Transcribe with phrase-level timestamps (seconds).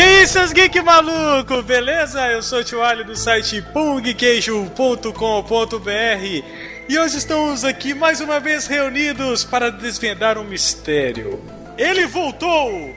[0.00, 2.26] E aí, seus geek maluco, beleza?
[2.28, 6.44] Eu sou o Tio Ali do site pungqueijo.com.br
[6.88, 11.38] e hoje estamos aqui mais uma vez reunidos para desvendar um mistério.
[11.76, 12.96] Ele voltou!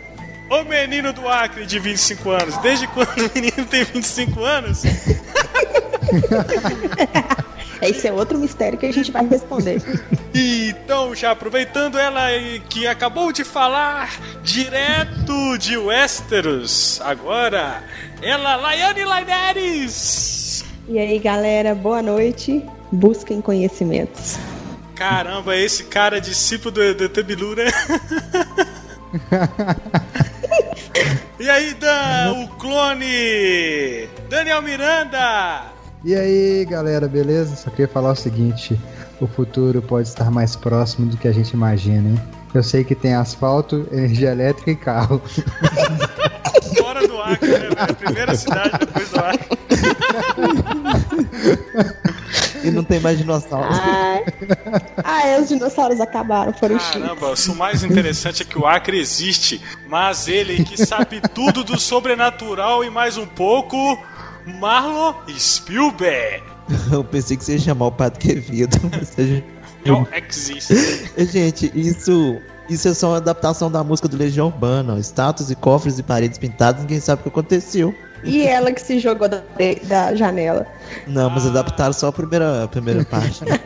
[0.49, 2.57] O menino do Acre de 25 anos.
[2.59, 4.83] Desde quando o menino tem 25 anos?
[7.87, 9.81] Esse é outro mistério que a gente vai responder.
[10.35, 12.23] Então, já aproveitando ela
[12.67, 17.83] que acabou de falar direto de Westeros, agora
[18.19, 20.65] ela, Laiane Laineres!
[20.87, 22.65] E aí, galera, boa noite.
[22.91, 24.37] Busquem conhecimentos.
[24.95, 27.65] Caramba, esse cara é discípulo do, do Tebilu, né?
[31.39, 34.07] e aí, Dan, o clone!
[34.29, 35.71] Daniel Miranda!
[36.03, 37.55] E aí, galera, beleza?
[37.55, 38.77] Só queria falar o seguinte:
[39.21, 42.21] o futuro pode estar mais próximo do que a gente imagina, hein?
[42.53, 45.21] Eu sei que tem asfalto, energia elétrica e carro.
[46.77, 47.69] Fora do Acre, né?
[47.77, 49.57] A primeira cidade depois do Acre.
[52.63, 53.77] E não tem mais dinossauros.
[53.77, 54.25] Ai.
[55.03, 57.01] Ah, é, os dinossauros acabaram, foram extintos.
[57.01, 61.79] Caramba, o mais interessante é que o Acre existe, mas ele que sabe tudo do
[61.79, 64.01] sobrenatural e mais um pouco,
[64.45, 66.43] Marlon Spielberg.
[66.91, 68.77] Eu pensei que você ia chamar o Pato Quevedo.
[68.99, 69.43] Você-
[69.85, 70.73] Não existe.
[71.25, 72.39] Gente, isso.
[72.69, 74.93] Isso é só uma adaptação da música do Legião Urbana.
[74.93, 74.97] ó.
[74.97, 77.93] Estátuas e cofres e paredes pintadas, ninguém sabe o que aconteceu.
[78.23, 79.43] E ela que se jogou da,
[79.83, 80.65] da janela.
[81.05, 83.43] Não, mas adaptaram só a primeira, a primeira parte.
[83.43, 83.59] né?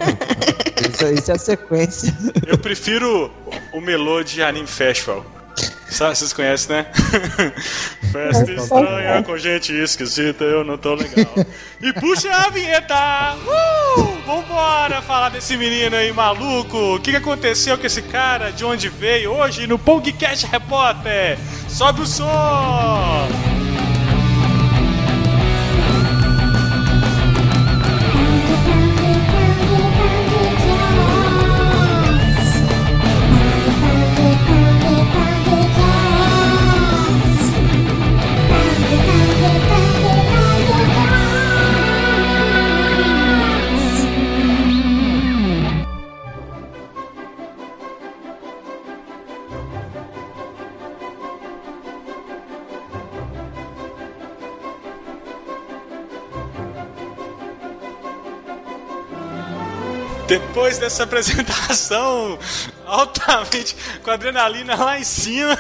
[0.91, 2.11] isso, isso é a sequência.
[2.47, 3.31] Eu prefiro
[3.71, 5.23] o Melô de Anime Festival.
[5.87, 6.87] Sabe, vocês conhecem, né?
[8.11, 11.33] Festa estranha com gente esquisita, eu não tô legal.
[11.81, 13.35] E puxa a vinheta!
[13.45, 14.17] Uh!
[14.25, 16.95] Vambora falar desse menino aí maluco.
[16.95, 18.51] O que, que aconteceu com esse cara?
[18.51, 21.37] De onde veio hoje no Pongcast Repórter?
[21.69, 23.56] Sobe o som!
[60.37, 62.37] Depois dessa apresentação
[62.85, 65.57] altamente com adrenalina lá em cima,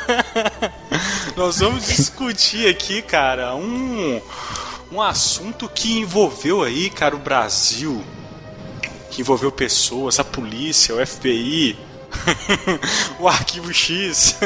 [1.35, 4.21] nós vamos discutir aqui, cara, um,
[4.91, 8.03] um assunto que envolveu aí, cara, o Brasil,
[9.09, 11.75] que envolveu pessoas, a polícia, o FBI,
[13.19, 14.37] o Arquivo X,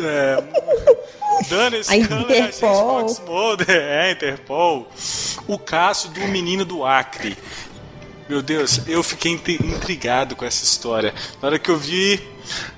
[0.00, 0.44] é,
[1.48, 2.52] Dana Scanlon.
[2.52, 4.88] Fox Mulder, é, Interpol,
[5.46, 7.38] o caso do menino do Acre.
[8.28, 11.12] Meu Deus, eu fiquei intri- intrigado com essa história.
[11.42, 12.20] Na hora que eu vi,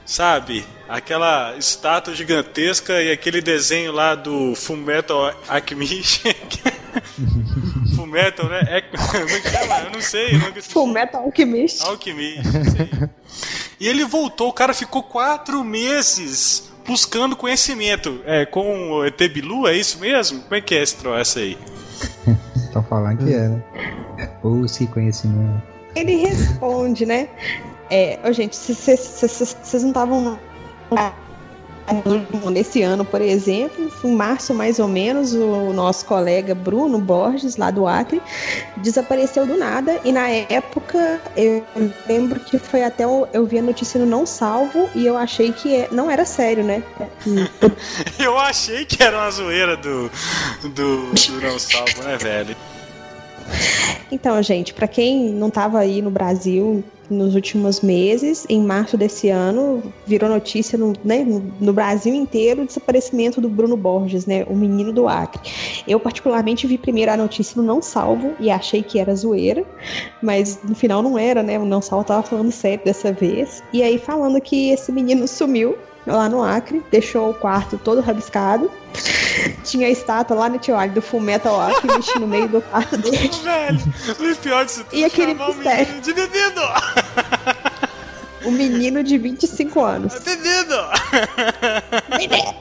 [0.05, 6.23] sabe, aquela estátua gigantesca e aquele desenho lá do Fullmetal Alchemist.
[7.95, 8.61] Fullmetal, né?
[8.69, 9.79] É, como é que chama?
[9.85, 10.29] Eu não sei.
[10.35, 10.73] Eu nunca assisti.
[10.73, 11.83] Full Metal Alchemist.
[11.87, 12.41] Alchemist.
[13.79, 18.21] E ele voltou, o cara ficou quatro meses buscando conhecimento.
[18.27, 20.41] É, com o ET Bilu, é isso mesmo?
[20.43, 21.57] Como é que é esse troço aí?
[22.57, 23.63] Estão falando que é, né?
[24.43, 25.63] Busque conhecimento.
[25.95, 27.29] Ele responde, né?
[27.91, 30.39] É, ô, gente, vocês não estavam
[32.51, 37.71] nesse ano, por exemplo, em março mais ou menos, o nosso colega Bruno Borges, lá
[37.71, 38.21] do Acre,
[38.79, 40.01] desapareceu do nada.
[40.05, 41.65] E na época, eu
[42.09, 45.53] lembro que foi até o- eu vi a notícia no Não Salvo e eu achei
[45.53, 46.83] que é- não era sério, né?
[48.19, 50.11] Eu achei que era uma zoeira do,
[50.63, 52.57] do, do Não Salvo, né, velho?
[54.11, 59.29] Então, gente, para quem não estava aí no Brasil nos últimos meses, em março desse
[59.29, 61.25] ano, virou notícia no, né,
[61.61, 65.41] no Brasil inteiro o desaparecimento do Bruno Borges, né, o menino do Acre.
[65.87, 69.65] Eu, particularmente, vi primeiro a notícia no Não Salvo e achei que era zoeira,
[70.23, 71.59] mas no final não era, né?
[71.59, 73.63] O Não Salvo tava falando sério dessa vez.
[73.73, 75.77] E aí, falando que esse menino sumiu
[76.07, 78.71] lá no Acre, deixou o quarto todo rabiscado.
[79.65, 83.31] Tinha a estátua lá no Tio Ali do Fullmetal Alchemist no meio do quarto dele.
[83.43, 83.81] Velho,
[84.33, 86.01] o pior disso tudo E aquele chamar o mistério?
[86.01, 86.63] de menino!
[88.45, 90.15] Um menino de 25 anos.
[92.19, 92.55] Menino!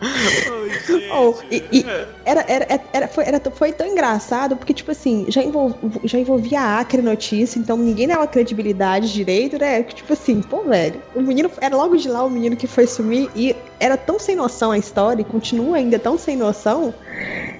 [0.00, 0.70] Ai,
[1.12, 1.84] Oh, e, e
[2.24, 5.74] era, era, era, foi, era, foi tão engraçado, porque, tipo assim, já, envol,
[6.04, 9.82] já envolvia a Acre Notícia, então ninguém dava credibilidade direito, né?
[9.82, 13.28] Tipo assim, pô, velho, o menino, era logo de lá o menino que foi sumir,
[13.34, 16.94] e era tão sem noção a história, e continua ainda tão sem noção,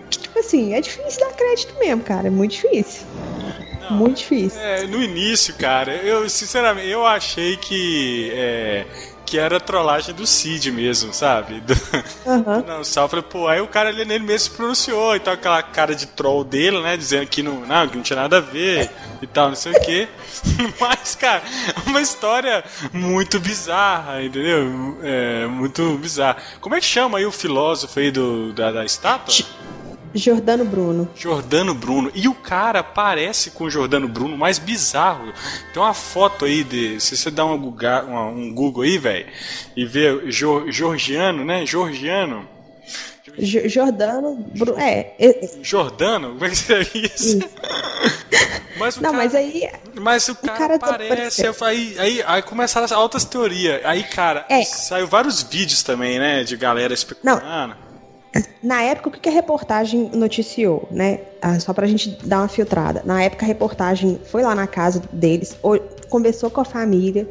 [0.08, 3.06] que, tipo assim, é difícil dar crédito mesmo, cara, é muito difícil.
[3.90, 4.60] Não, muito difícil.
[4.60, 8.30] É, no início, cara, eu, sinceramente, eu achei que.
[8.34, 8.86] É,
[9.30, 11.60] que era trollagem do Cid mesmo, sabe?
[11.60, 11.72] Do,
[12.26, 12.64] uhum.
[12.66, 15.94] Não, falei, pô, aí o cara ali nele mesmo se pronunciou e tal, aquela cara
[15.94, 16.96] de troll dele, né?
[16.96, 18.90] Dizendo que não, não, que não tinha nada a ver
[19.22, 20.08] e tal, não sei o quê.
[20.80, 24.98] Mas, cara, é uma história muito bizarra, entendeu?
[25.00, 26.38] É, muito bizarra.
[26.60, 29.32] Como é que chama aí o filósofo aí do, da, da estátua?
[30.14, 31.08] Jordano Bruno.
[31.14, 32.10] Jordano Bruno.
[32.14, 35.32] E o cara parece com o Jordano Bruno, mais bizarro.
[35.72, 37.00] Tem uma foto aí de.
[37.00, 39.26] Se você dá uma Google, uma, um Google aí, velho,
[39.76, 41.64] e vê Jor, Georgiano, né?
[41.64, 42.48] Georgiano.
[43.38, 44.78] J Jordano Bruno.
[44.80, 45.14] É.
[45.62, 46.30] Jordano?
[46.30, 47.38] Como é que seria isso?
[48.76, 49.70] mas o Não, cara, mas aí.
[49.94, 51.52] Mas o cara, o cara tá parece.
[51.52, 53.80] Tá aí, aí, aí começaram as altas teorias.
[53.84, 54.64] Aí, cara, é.
[54.64, 56.42] saiu vários vídeos também, né?
[56.42, 57.44] De galera especulando.
[57.44, 57.89] Não.
[58.62, 61.20] Na época, o que a reportagem noticiou, né?
[61.42, 63.02] Ah, só pra gente dar uma filtrada.
[63.04, 65.56] Na época, a reportagem foi lá na casa deles,
[66.10, 67.26] conversou com a família.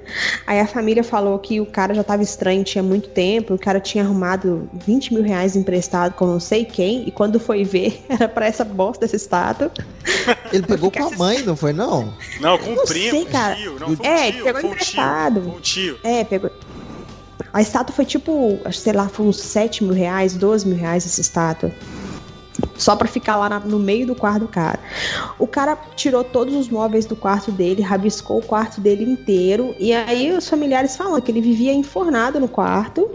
[0.47, 3.53] Aí a família falou que o cara já tava estranho, tinha muito tempo.
[3.53, 7.07] O cara tinha arrumado 20 mil reais emprestado com não sei quem.
[7.07, 9.71] E quando foi ver, era pra essa bosta dessa estátua.
[10.51, 12.13] Ele pegou com a mãe, não foi não?
[12.39, 13.55] Não, com o primo, sei, cara.
[13.55, 13.79] tio.
[13.79, 15.39] Não, foi é, tio, pegou emprestado.
[15.41, 15.99] Um tio.
[16.03, 16.49] É, pegou.
[17.53, 21.21] A estátua foi tipo, sei lá, foi uns 7 mil reais, 12 mil reais essa
[21.21, 21.71] estátua.
[22.77, 24.79] Só pra ficar lá na, no meio do quarto do cara.
[25.37, 29.75] O cara tirou todos os móveis do quarto dele, rabiscou o quarto dele inteiro.
[29.79, 33.09] E aí os familiares falam que ele vivia enfornado no quarto.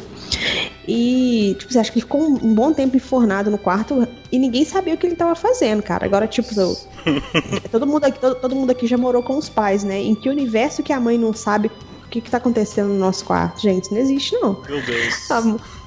[0.86, 4.64] E, tipo, você acha que ficou um, um, bom tempo enfornado no quarto e ninguém
[4.64, 6.04] sabia o que ele tava fazendo, cara.
[6.04, 6.54] Agora, tipo,
[7.70, 10.00] todo, mundo aqui, todo, todo mundo aqui já morou com os pais, né?
[10.00, 11.70] Em que universo que a mãe não sabe
[12.14, 13.60] que que tá acontecendo no nosso quarto?
[13.60, 14.56] Gente, isso não existe, não.
[14.68, 15.30] Meu Deus.
[15.30, 15.42] A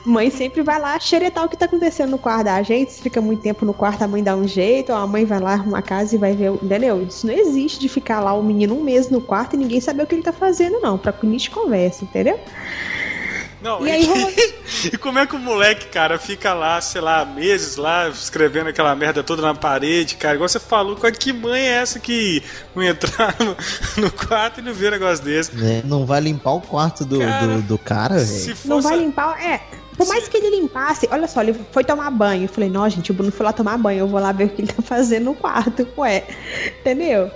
[0.05, 2.91] mãe sempre vai lá xeretar o que tá acontecendo no quarto da gente.
[2.91, 5.39] Se fica muito tempo no quarto, a mãe dá um jeito, ou a mãe vai
[5.39, 6.51] lá arrumar a casa e vai ver.
[6.51, 7.01] Entendeu?
[7.01, 10.03] Isso não existe de ficar lá o menino um mês no quarto e ninguém saber
[10.03, 10.97] o que ele tá fazendo, não.
[10.97, 12.39] Pra que de conversa, entendeu?
[13.61, 14.07] Não, e, aí,
[14.93, 18.95] e como é que o moleque, cara, fica lá, sei lá, meses lá, escrevendo aquela
[18.95, 20.35] merda toda na parede, cara?
[20.35, 22.43] Igual você falou, com que mãe é essa que
[22.75, 23.57] não entrar no,
[24.03, 25.51] no quarto e não vê um negócio desse?
[25.65, 28.67] É, não vai limpar o quarto do cara, do, do cara fosse...
[28.67, 29.61] Não vai limpar, é.
[29.97, 32.43] Por mais que ele limpasse, olha só, ele foi tomar banho.
[32.43, 34.49] Eu falei, não, gente, o Bruno foi lá tomar banho, eu vou lá ver o
[34.49, 35.87] que ele tá fazendo no quarto.
[35.97, 36.23] Ué,
[36.79, 37.31] entendeu?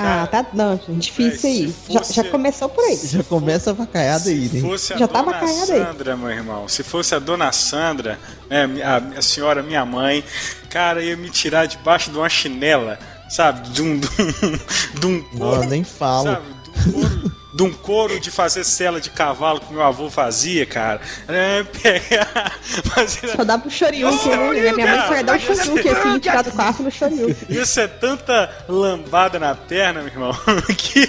[0.00, 0.46] Ah, tá.
[0.54, 1.72] Não, difícil é, aí.
[1.72, 2.14] Fosse...
[2.14, 2.96] Já, já, começou por aí.
[2.96, 4.48] Já começa a vacaiada aí, né?
[4.48, 6.18] Se fosse a já tá dona tá Sandra, aí.
[6.18, 8.16] meu irmão, se fosse a dona Sandra,
[8.48, 10.22] né, a, a senhora, minha mãe,
[10.70, 12.96] cara, ia me tirar debaixo de uma chinela,
[13.28, 13.68] sabe?
[13.70, 13.98] De um.
[13.98, 16.24] De um, de um Não, nem falo.
[16.24, 16.46] Sabe?
[16.62, 20.66] De um couro de um couro de fazer cela de cavalo que meu avô fazia,
[20.66, 21.00] cara.
[21.26, 22.58] É, pegar,
[22.94, 23.28] fazer...
[23.28, 24.72] Só dá pro Shoryuken, né?
[24.72, 27.36] Minha mãe foi dar o Shoryuken, filho tirar do quarto no Shoryuken.
[27.48, 30.32] Isso é tanta lambada na perna, meu irmão,
[30.76, 31.06] que...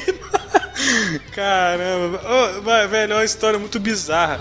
[1.33, 2.21] Caramba.
[2.23, 4.39] Oh, velho, é uma história muito bizarra.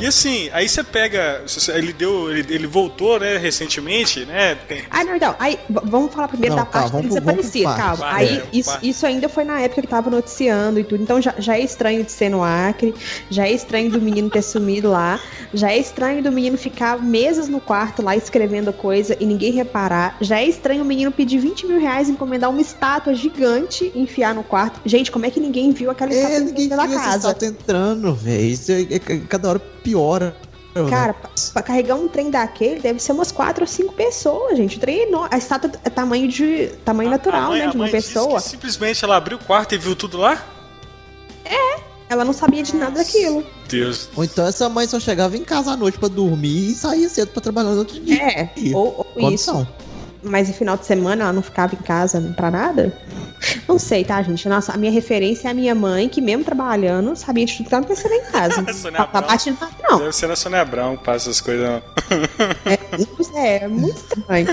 [0.00, 1.44] E assim, aí você pega.
[1.74, 2.30] Ele deu.
[2.30, 4.54] Ele, ele voltou, né, recentemente, né?
[4.54, 4.82] Tem...
[4.90, 5.34] Ah, não, então.
[5.38, 7.96] Aí, vamos falar primeiro não, da parte dele desaparecido, calma.
[7.96, 11.02] Vai, aí, é, isso, isso ainda foi na época que tava noticiando e tudo.
[11.02, 12.94] Então já, já é estranho de ser no Acre,
[13.28, 15.20] já é estranho do menino ter sumido lá,
[15.52, 20.16] já é estranho do menino ficar meses no quarto lá escrevendo coisa e ninguém reparar.
[20.20, 24.34] Já é estranho o menino pedir 20 mil reais encomendar uma estátua gigante e enfiar
[24.34, 24.80] no quarto.
[24.84, 27.28] Gente, como é que ninguém viu aquela estátua é, ninguém da casa?
[27.28, 28.44] Estátua entrando, velho.
[28.44, 28.98] Isso é, é,
[29.28, 30.36] cada hora piora.
[30.74, 30.88] Né?
[30.88, 31.14] Cara,
[31.52, 34.76] pra, carregar um trem daquele deve ser umas quatro ou cinco pessoas, gente.
[34.76, 35.28] O trem é enorme.
[35.32, 36.68] A estátua é tamanho de.
[36.84, 37.70] tamanho a, natural, a mãe, né?
[37.70, 38.40] De uma pessoa.
[38.40, 40.44] simplesmente ela abriu o quarto e viu tudo lá?
[41.44, 41.80] É.
[42.08, 43.44] Ela não sabia de nada daquilo.
[43.68, 44.08] Deus.
[44.16, 47.28] Ou então essa mãe só chegava em casa à noite para dormir e saía cedo
[47.28, 48.20] para trabalhar no outro dia.
[48.20, 49.66] É, ou, ou isso.
[50.22, 52.92] Mas no final de semana ela não ficava em casa pra nada?
[53.66, 54.48] Não sei, tá, gente?
[54.48, 57.70] Nossa, a minha referência é a minha mãe, que mesmo trabalhando, sabia de tudo que
[57.70, 58.66] tava acontecendo em casa.
[58.74, 59.58] Sônia tá, batendo
[59.88, 59.98] não.
[59.98, 61.82] Deve ser na Sônia Abrão que passa essas coisas.
[63.34, 64.46] é, é, muito estranho.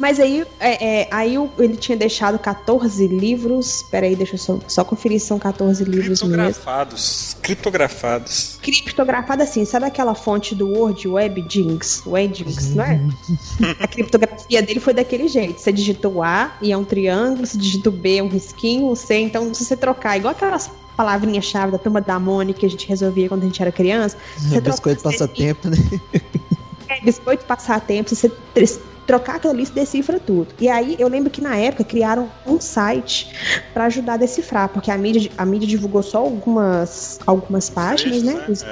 [0.00, 3.82] Mas aí, é, é, aí ele tinha deixado 14 livros.
[3.90, 6.28] Peraí, deixa eu só, só conferir se são 14 livros mesmo.
[6.28, 7.36] Criptografados.
[7.42, 8.58] Criptografados.
[8.62, 12.02] Criptografado assim, sabe aquela fonte do Word, Web Jinx?
[12.06, 12.98] Webjinx, não é?
[13.78, 15.60] a criptografia dele foi daquele jeito.
[15.60, 19.18] Você digitou A e é um triângulo, você digitou B é um risquinho, o C,
[19.18, 23.28] então se você trocar, igual aquelas palavrinha-chave da turma da Mônica que a gente resolvia
[23.28, 24.16] quando a gente era criança.
[24.38, 25.76] Você Biscoito troca- passatempo, né?
[26.88, 28.80] É, biscoito passatempo, você tr-
[29.10, 30.54] trocar aquilo ali, você decifra tudo.
[30.60, 33.34] E aí eu lembro que na época criaram um site
[33.74, 38.40] para ajudar a decifrar, porque a mídia, a mídia divulgou só algumas, algumas páginas, né?
[38.48, 38.64] Os-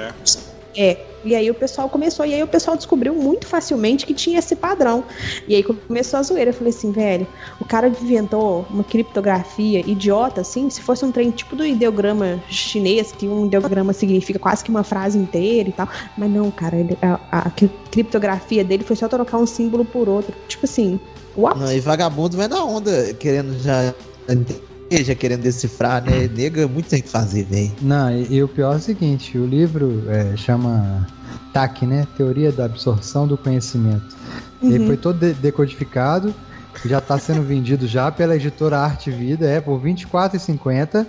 [0.77, 1.08] É.
[1.23, 1.27] É.
[1.27, 4.55] E aí o pessoal começou, e aí o pessoal descobriu muito facilmente que tinha esse
[4.55, 5.03] padrão.
[5.47, 6.49] E aí começou a zoeira.
[6.49, 7.27] Eu falei assim, velho,
[7.59, 13.11] o cara inventou uma criptografia idiota, assim, se fosse um trem tipo do ideograma chinês,
[13.11, 15.87] que um ideograma significa quase que uma frase inteira e tal.
[16.17, 20.07] Mas não, cara, ele- a, a cri- criptografia dele foi só trocar um símbolo por
[20.09, 20.33] outro.
[20.47, 20.99] Tipo assim,
[21.35, 21.59] what?
[21.59, 23.93] Não, e vagabundo vai na onda, querendo já.
[24.91, 26.27] Já querendo decifrar, né?
[26.35, 27.71] Nega muito tem que fazer, velho.
[27.81, 31.07] Não, e, e o pior é o seguinte, o livro é, chama
[31.53, 32.07] TAC, né?
[32.17, 34.17] Teoria da Absorção do Conhecimento.
[34.61, 36.33] Ele foi todo de- decodificado,
[36.85, 41.05] já está sendo vendido já pela editora Arte Vida, é, por R$ 24,50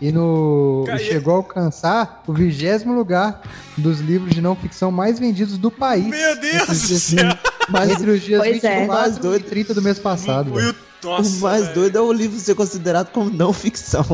[0.00, 3.40] e no e chegou a alcançar o vigésimo lugar
[3.78, 6.06] dos livros de não ficção mais vendidos do país.
[6.06, 7.38] Meu Deus Entre do os dias- céu!
[7.68, 8.80] Mas Entre os dias Pois é.
[8.80, 9.42] 24 Mais doido.
[9.46, 10.52] e 30 do mês passado.
[10.52, 11.74] O Nossa, o mais velho.
[11.74, 14.04] doido é o livro ser considerado como não ficção.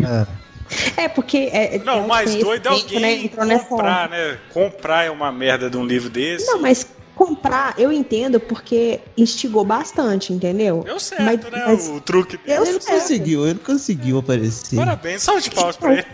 [0.00, 1.02] É.
[1.04, 1.48] É, porque.
[1.52, 4.38] É, é Não, um o mais doido é alguém né, entrou nessa- comprar, né?
[4.52, 6.46] Comprar é uma merda de um livro desse.
[6.46, 6.86] Não, mas
[7.18, 10.82] comprar, eu entendo porque instigou bastante, entendeu?
[10.84, 11.64] Deu certo, Mas- né?
[11.66, 12.60] mas- O truque dele.
[12.68, 13.00] Ele certo.
[13.00, 14.76] conseguiu, ele não conseguiu aparecer.
[14.76, 16.04] Parabéns, salve de palmas pra ele.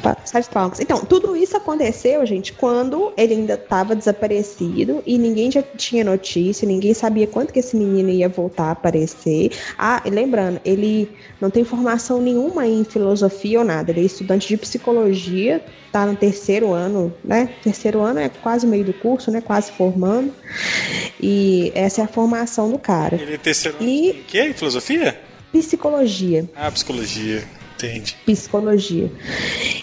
[0.00, 0.78] Pa- Sete palmas.
[0.78, 6.68] Então, tudo isso aconteceu, gente, quando ele ainda estava desaparecido e ninguém já tinha notícia,
[6.68, 9.50] ninguém sabia quando que esse menino ia voltar a aparecer.
[9.76, 14.46] Ah, e lembrando, ele não tem formação nenhuma em filosofia ou nada, ele é estudante
[14.46, 15.60] de psicologia,
[15.92, 17.48] tá no terceiro ano, né?
[17.62, 19.40] Terceiro ano é quase o meio do curso, né?
[19.40, 20.32] Quase formando.
[21.20, 23.16] E essa é a formação do cara.
[23.20, 24.52] Ele é terceiro E- em quê?
[24.54, 25.18] Filosofia?
[25.52, 26.48] Psicologia.
[26.54, 27.42] Ah, psicologia.
[27.76, 28.16] Entendi.
[28.26, 29.08] psicologia.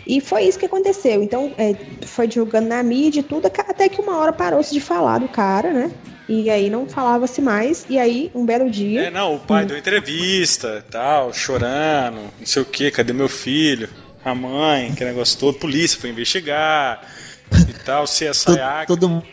[0.05, 1.24] E foi isso que aconteceu.
[1.24, 1.74] Então, é,
[2.05, 5.71] foi divulgando na mídia e tudo, até que uma hora parou-se de falar do cara,
[5.71, 5.89] né?
[6.27, 7.85] E aí não falava-se mais.
[7.89, 9.09] E aí, um belo É, dia.
[9.12, 13.88] não, o pai deu entrevista tal, chorando, não sei o que, cadê meu filho?
[14.25, 17.01] A mãe, que negócio todo, polícia foi investigar
[17.70, 18.05] e tal,
[18.44, 18.88] Todo, Acre.
[18.88, 19.25] todo mundo,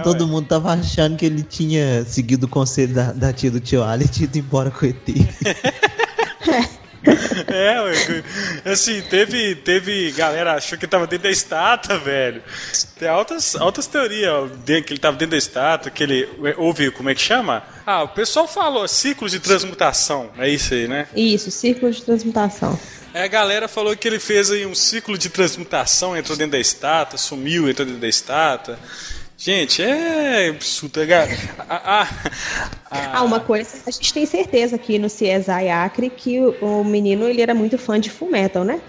[0.00, 3.60] É, todo mundo tava achando que ele tinha seguido o conselho da, da tia do
[3.60, 4.98] tio Ali e tinha ido embora com o ET.
[7.48, 8.22] É, ué,
[8.64, 12.40] assim, teve, teve galera achou que tava dentro da estátua, velho.
[12.96, 16.92] Tem altas, altas teorias, ó, de- que ele tava dentro da estátua, que ele houve,
[16.92, 17.64] como é que chama?
[17.84, 21.08] Ah, o pessoal falou ciclos de transmutação, é isso aí, né?
[21.16, 22.78] Isso, círculo de transmutação.
[23.14, 26.58] Aí a galera falou que ele fez aí um ciclo de transmutação, entrou dentro da
[26.58, 28.78] estátua, sumiu, entrou dentro da estátua.
[29.36, 31.00] Gente, é absurdo.
[31.02, 32.02] A, a, a,
[32.90, 37.28] a- Ah, uma coisa, a gente tem certeza aqui no CSI Acre que o, menino
[37.28, 38.80] ele era muito fã de Fullmetal, né?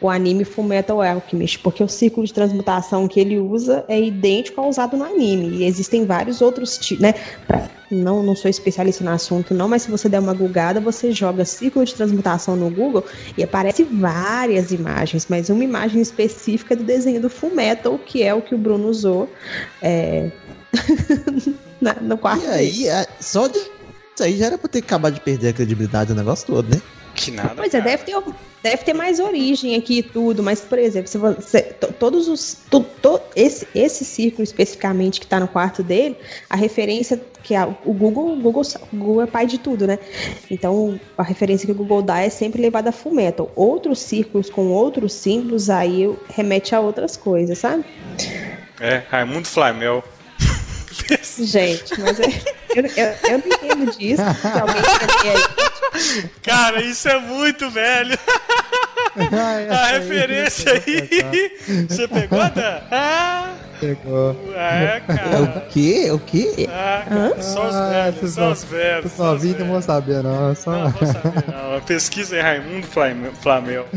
[0.00, 4.68] O anime Fullmetal Alchemist, porque o círculo de transmutação que ele usa é idêntico ao
[4.68, 5.48] usado no anime.
[5.56, 7.14] E existem vários outros tipos, né?
[7.46, 11.10] Pra- não, não sou especialista no assunto, não, mas se você der uma googada, você
[11.10, 13.02] joga círculo de transmutação no Google
[13.36, 18.42] e aparece várias imagens, mas uma imagem específica do desenho do Fullmetal, que é o
[18.42, 19.32] que o Bruno usou
[19.80, 20.30] é,
[22.02, 23.58] no quarto E aí, a- só de.
[23.58, 26.82] Isso aí já era pra ter acabado de perder a credibilidade do negócio todo, né?
[27.18, 27.54] Que nada.
[27.56, 27.90] Pois é, cara.
[27.90, 28.22] deve ter,
[28.62, 31.62] deve ter mais origem aqui e tudo, mas, por exemplo, se você.
[31.62, 32.56] to- Todos os.
[32.70, 36.16] to- to- esse, esse círculo especificamente que está no quarto dele,
[36.48, 39.98] a referência que a, o Google, Google, Google é pai de tudo, né?
[40.50, 43.50] Então, a referência que o Google dá é sempre levada a full metal.
[43.56, 47.84] Outros círculos com outros símbolos aí remete a outras coisas, sabe?
[48.80, 50.04] É, Raimundo Flamel.
[51.38, 52.26] Gente, mas é-
[52.74, 54.22] eu, eu, eu não entendo disso.
[54.22, 56.30] Entender aí.
[56.42, 58.18] Cara, isso é muito velho.
[59.70, 61.86] A referência aí.
[61.88, 62.80] Você pegou, Dan?
[62.90, 64.36] Ah, Pegou.
[64.54, 65.42] é, É cara.
[65.42, 66.10] o quê?
[66.12, 66.68] O quê?
[66.70, 69.04] Ah, cara, só os Ah, velhos, vocês só não- os velhos.
[69.04, 70.50] Eu só só os vi, não vou saber, não.
[70.50, 70.70] é Só...
[70.72, 71.76] Não, vou saber, não.
[71.76, 73.86] A pesquisa é Raimundo Flame- Flamel.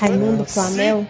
[0.00, 1.06] Raimundo Flamel?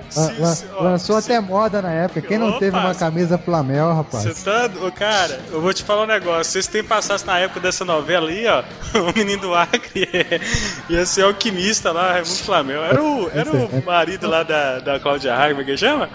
[0.81, 2.23] Lançou até moda na época.
[2.23, 4.25] Quem não Opa, teve uma camisa Flamel, rapaz?
[4.25, 4.71] Você tá.
[4.97, 6.45] Cara, eu vou te falar um negócio.
[6.53, 8.63] Vocês têm passasse na época dessa novela aí, ó.
[9.05, 10.09] O menino do Acre
[10.89, 12.83] ia ser alquimista lá, Raimundo Flamel.
[12.85, 16.09] Era o, era o marido lá da, da Cláudia é que chama?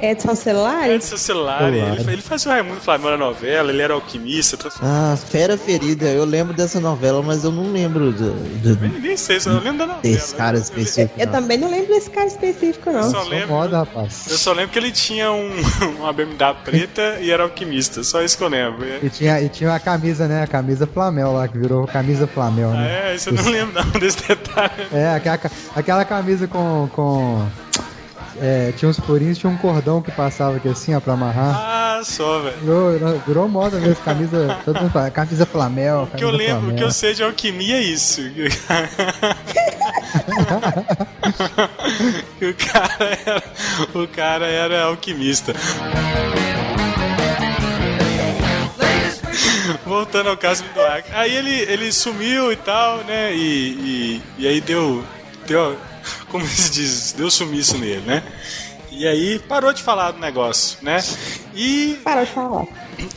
[0.00, 0.88] Edson Celular?
[0.90, 1.58] Edição celular.
[1.70, 1.98] Celular.
[2.00, 4.56] Ele, ele fazia o Raimundo Flamengo na novela, ele era alquimista.
[4.56, 4.68] Tô...
[4.82, 9.16] Ah, Fera Ferida, eu lembro dessa novela, mas eu não lembro do, do- Nem, nem
[9.16, 10.02] sei, só eu lembro da novela.
[10.02, 11.14] desse cara Eu- específico.
[11.18, 11.32] Eu não.
[11.32, 13.02] também não lembro desse cara específico, Eu não.
[13.10, 13.48] só Só lembro.
[13.48, 14.26] moda, rapaz.
[14.30, 15.50] Eu só lembro que ele tinha um,
[16.00, 18.02] uma BMW preta e era alquimista.
[18.02, 18.84] Só isso que eu lembro.
[19.02, 20.42] E tinha, e tinha a camisa, né?
[20.42, 23.12] A camisa Flamel lá, que virou camisa Flamel, Ah, né?
[23.12, 24.86] é, isso eu não lembro não desse detalhe.
[24.92, 25.40] É, aquela,
[25.76, 26.88] aquela camisa com.
[26.92, 27.46] com
[28.40, 31.54] é, tinha uns furinhos, tinha um cordão que passava aqui assim, ó, pra amarrar.
[31.54, 32.56] Ah, só, velho.
[32.58, 34.58] Virou, virou moda mesmo, camisa.
[34.64, 36.08] Todo mundo fala, camisa Flamel.
[36.12, 36.76] O que eu lembro, o Flamel.
[36.76, 38.20] que eu sei de alquimia é isso.
[42.40, 43.42] O cara era,
[43.94, 45.52] o cara era alquimista.
[49.84, 51.12] Voltando ao caso do Acre.
[51.14, 53.34] Aí ele, ele sumiu e tal, né?
[53.34, 55.02] E, e, e aí deu.
[55.46, 55.76] Deu.
[56.30, 57.12] Como se diz?
[57.12, 58.22] Deu sumiço nele, né?
[58.90, 61.02] E aí parou de falar do negócio, né?
[61.54, 62.66] E Parou de falar.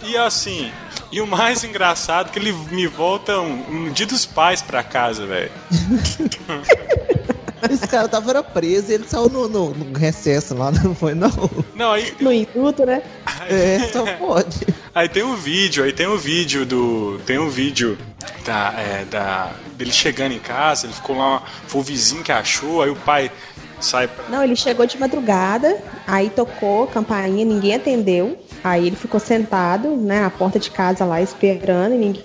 [0.03, 0.72] e assim,
[1.12, 4.82] e o mais engraçado é que ele me volta um, um dia dos pais pra
[4.84, 5.51] casa, velho.
[7.70, 11.14] Esse cara tava era preso e ele saiu no, no- no recesso lá, não foi
[11.14, 11.32] não?
[11.76, 13.02] Não, aí, No induto, né?
[13.50, 14.66] É, só pode.
[14.94, 17.20] aí tem um vídeo, aí tem um vídeo do.
[17.26, 17.98] Tem um vídeo
[18.46, 22.82] da, é, da dele chegando em casa, ele ficou lá, foi o vizinho que achou,
[22.82, 23.32] aí o pai
[23.80, 24.26] sai pra.
[24.30, 28.38] Não, ele chegou de madrugada, aí tocou campainha, ninguém atendeu.
[28.64, 32.24] Aí ele ficou sentado, né, na porta de casa lá esperando e ninguém,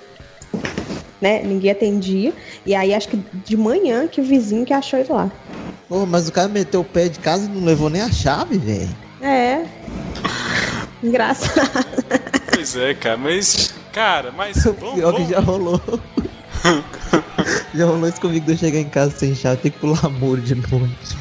[1.23, 2.35] né, ninguém atendia.
[2.67, 5.31] E aí acho que de manhã que o vizinho que achou ele lá.
[5.89, 8.59] Pô, mas o cara meteu o pé de casa e não levou nem a chave,
[8.59, 8.89] velho.
[9.23, 9.65] É.
[11.03, 11.87] Engraçado.
[12.55, 13.75] Pois é, cara, mas.
[13.93, 14.65] Cara, mas.
[14.67, 15.81] O Vamos, pior que vamos- já rolou.
[17.75, 20.41] já rolou isso comigo de eu chegar em casa sem chave, ter que pular muro
[20.41, 21.17] de noite.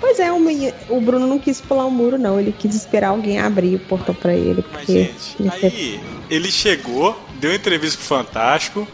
[0.00, 2.38] Pois é, o, menino- o Bruno não quis pular o muro, não.
[2.38, 4.64] Ele quis esperar alguém abrir o portão pra ele.
[4.72, 8.86] Mas, Porque gente, ele aí ele chegou, deu entrevista pro Fantástico,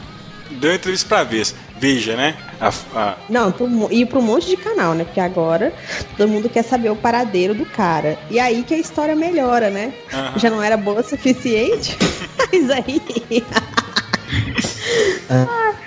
[0.51, 1.55] deu entrevista pra Veja.
[1.81, 2.35] Veja, né?
[2.61, 5.05] A, a- Não, pro, e pro monte de canal, né?
[5.05, 5.73] Porque agora
[6.17, 8.19] todo mundo quer saber o paradeiro do cara.
[8.31, 9.93] E aí que a história melhora, né?
[10.37, 11.97] Já não era boa o suficiente,
[12.53, 13.01] mas aí.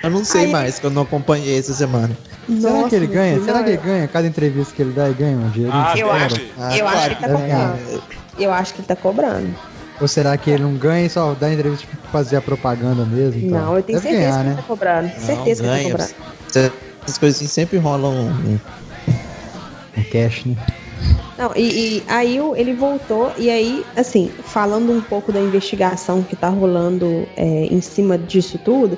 [0.04, 2.16] Eu não sei Aí- mais, que eu não acompanhei essa semana.
[2.48, 3.40] Será Nossa, que ele ganha?
[3.44, 4.08] Será que ele ganha?
[4.08, 5.76] Cada entrevista que ele dá, ele ganha um dinheiro?
[5.76, 6.42] Ah, Eu acho.
[6.60, 7.70] Ah, Eu acho que ele tá deve ganhar.
[7.78, 8.04] cobrando.
[8.40, 9.56] Eu acho que ele tá cobrando.
[10.02, 13.06] Ou será que ele não ganha e só dá entrevista tipo, pra fazer a propaganda
[13.06, 13.40] mesmo?
[13.40, 13.62] e tal?
[13.62, 14.62] Não, eu tenho Deve certeza ganhar, que ele né?
[14.62, 15.12] tá cobrando.
[15.20, 16.72] certeza que ele tá cobrando.
[17.06, 18.60] Essas coisas assim sempre rolam um,
[19.98, 20.56] Um cash, né?
[21.38, 26.36] Não, e, e aí ele voltou, e aí, assim, falando um pouco da investigação que
[26.36, 28.98] tá rolando é, em cima disso tudo,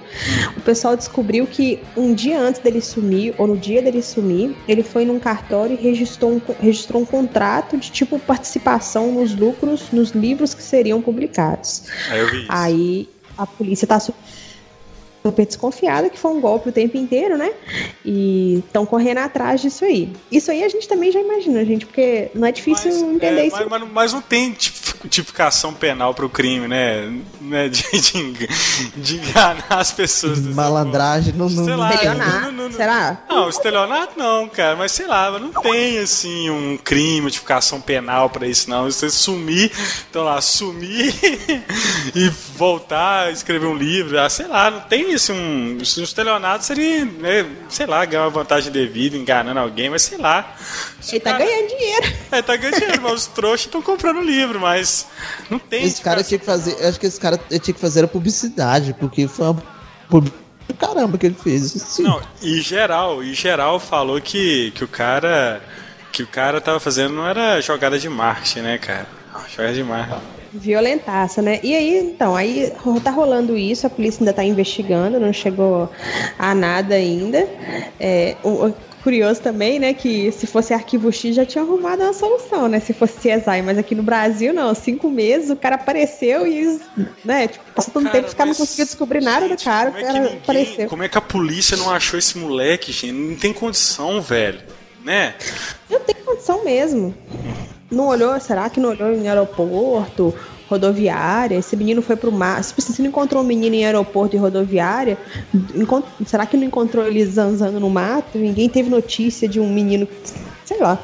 [0.57, 4.83] o pessoal descobriu que um dia antes dele sumir, ou no dia dele sumir, ele
[4.83, 10.11] foi num cartório e registrou um, registrou um contrato de tipo participação nos lucros nos
[10.11, 11.83] livros que seriam publicados.
[12.09, 12.47] Aí eu vi isso.
[12.49, 13.99] Aí a polícia tá
[15.25, 17.51] super desconfiada que foi um golpe o tempo inteiro, né?
[18.03, 20.11] E estão correndo atrás disso aí.
[20.31, 23.47] Isso aí a gente também já imagina, gente, porque não é difícil Mas, entender é,
[23.47, 23.55] isso.
[23.55, 27.09] mas, mas- mas não tem tip- tipificação penal pro crime, né?
[27.39, 28.47] Né, De, de
[28.97, 30.39] de enganar as pessoas.
[30.39, 31.93] malandragem não, não, Sei não lá.
[31.93, 33.23] Estelionato, não, será?
[33.29, 38.45] Não, estelionato não, cara, mas sei lá, não tem assim um crime, tipificação penal pra
[38.47, 38.85] isso, não.
[38.91, 39.71] Você sumir,
[40.09, 41.13] então lá, sumir
[42.15, 45.31] e voltar, escrever um livro, ah, sei lá, não tem isso.
[45.33, 50.17] Um, um estelionato seria, né, sei lá, ganhar uma vantagem devida, enganando alguém, mas sei
[50.17, 50.55] lá.
[50.99, 52.13] Se Ele tá cara- ganhando dinheiro.
[52.31, 55.07] É, tá ganhando dinheiro, mas os trouxas estão comprando livro, mas
[55.49, 55.83] não tem.
[55.83, 56.75] Esse cara tinha que fazer.
[56.79, 59.63] Eu acho que esse cara tinha que fazer a publicidade, porque foi uma
[60.09, 60.31] pub-
[60.79, 61.75] caramba que ele fez.
[61.75, 62.03] Isso sim.
[62.03, 65.61] Não, e geral, e geral falou que, que o cara
[66.11, 69.07] que o cara tava fazendo não era jogada de marketing, né, cara?
[69.49, 70.21] Jogada de marketing.
[70.53, 71.59] Violentaça, né?
[71.63, 72.71] E aí, então, aí
[73.03, 75.89] tá rolando isso, a polícia ainda tá investigando, não chegou
[76.37, 77.47] a nada ainda.
[77.99, 82.13] É, o- o curioso também, né, que se fosse arquivo X já tinha arrumado uma
[82.13, 82.79] solução, né?
[82.79, 86.79] Se fosse CSI, mas aqui no Brasil, não, cinco meses, o cara apareceu e,
[87.25, 89.89] né, tipo, passou tanto Cara, tempo, os caras não mas, conseguiam descobrir nada do cara,
[89.89, 90.87] o como é que cara ninguém- apareceu.
[90.89, 93.11] Como é que a polícia não achou esse moleque, gente?
[93.11, 94.59] Não tem condição, velho.
[95.03, 95.33] Né?
[95.89, 97.13] Não tem condição mesmo.
[97.93, 100.33] Não olhou, será que não olhou em aeroporto,
[100.69, 101.55] rodoviária?
[101.55, 102.63] Esse menino foi pro mar.
[102.63, 105.17] Se você não encontrou um menino em aeroporto e rodoviária,
[105.75, 108.37] encont- será que não encontrou ele zanzando no mato?
[108.37, 110.07] Ninguém teve notícia de um menino,
[110.65, 110.99] sei lá.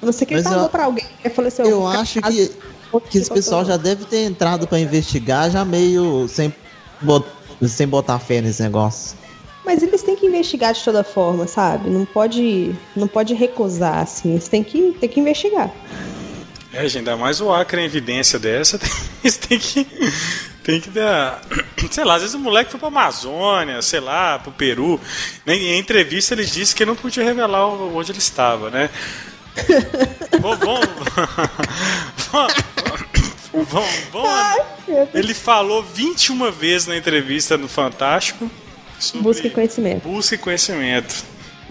[0.00, 1.04] A não ser que ele eu- pra alguém.
[1.34, 5.50] Falou assim, Eu acho casado, que, que esse pessoal já deve ter entrado pra investigar,
[5.50, 6.52] já meio sem,
[7.00, 7.26] bot-
[7.66, 9.16] sem botar fé nesse negócio.
[9.64, 11.88] Mas eles têm que investigar de toda forma, sabe?
[11.88, 14.32] Não pode, não pode recusar, assim.
[14.32, 15.70] Eles têm que, têm que investigar.
[16.72, 18.78] É, gente, ainda mais o Acre em evidência dessa,
[19.22, 19.86] tem, tem que.
[20.62, 21.42] Tem que dar.
[21.90, 25.00] Sei lá, às vezes o moleque foi pra Amazônia, sei lá, pro Peru.
[25.46, 28.88] Em entrevista ele disse que não podia revelar onde ele estava, né?
[30.40, 30.88] Vamos.
[32.30, 32.54] Vamos.
[34.12, 35.10] Vamos.
[35.12, 38.50] Ele falou 21 vezes na entrevista no Fantástico.
[39.16, 40.08] Busca conhecimento.
[40.08, 41.24] Busca conhecimento.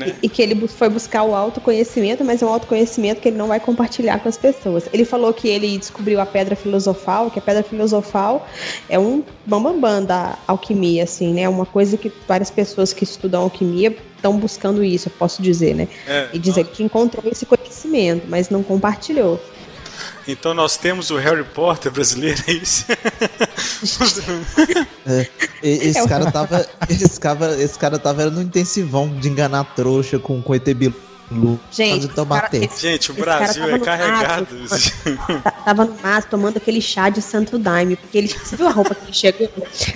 [0.07, 0.15] Né?
[0.21, 3.59] E, que ele foi buscar o autoconhecimento, mas é um autoconhecimento que ele não vai
[3.59, 4.85] compartilhar com as pessoas.
[4.93, 8.47] Ele falou que ele descobriu a pedra filosofal, que a pedra filosofal
[8.89, 11.47] é um bambambam da alquimia, assim, né?
[11.47, 15.87] Uma coisa que várias pessoas que estudam alquimia estão buscando isso, eu posso dizer, né?
[16.07, 19.41] É, e dizer que encontrou esse conhecimento, mas não compartilhou.
[20.27, 22.85] Então nós temos o Harry Potter brasileiro, é isso?
[25.05, 25.27] é,
[25.63, 30.41] esse, é cara tava, esse, cara, esse cara tava no intensivão de enganar trouxa com,
[30.41, 31.59] com ET Bilu.
[31.71, 34.47] Gente, cara, esse, Gente, o Brasil é carregado.
[34.53, 38.71] Mato, tava no mato tomando aquele chá de Santo Daime, porque ele você viu a
[38.71, 39.49] roupa que ele chegou?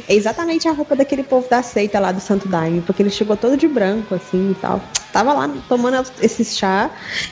[0.08, 3.36] É exatamente a roupa daquele povo da seita lá do Santo Daime, porque ele chegou
[3.36, 4.82] todo de branco assim e tal
[5.16, 6.90] tava lá tomando esse chá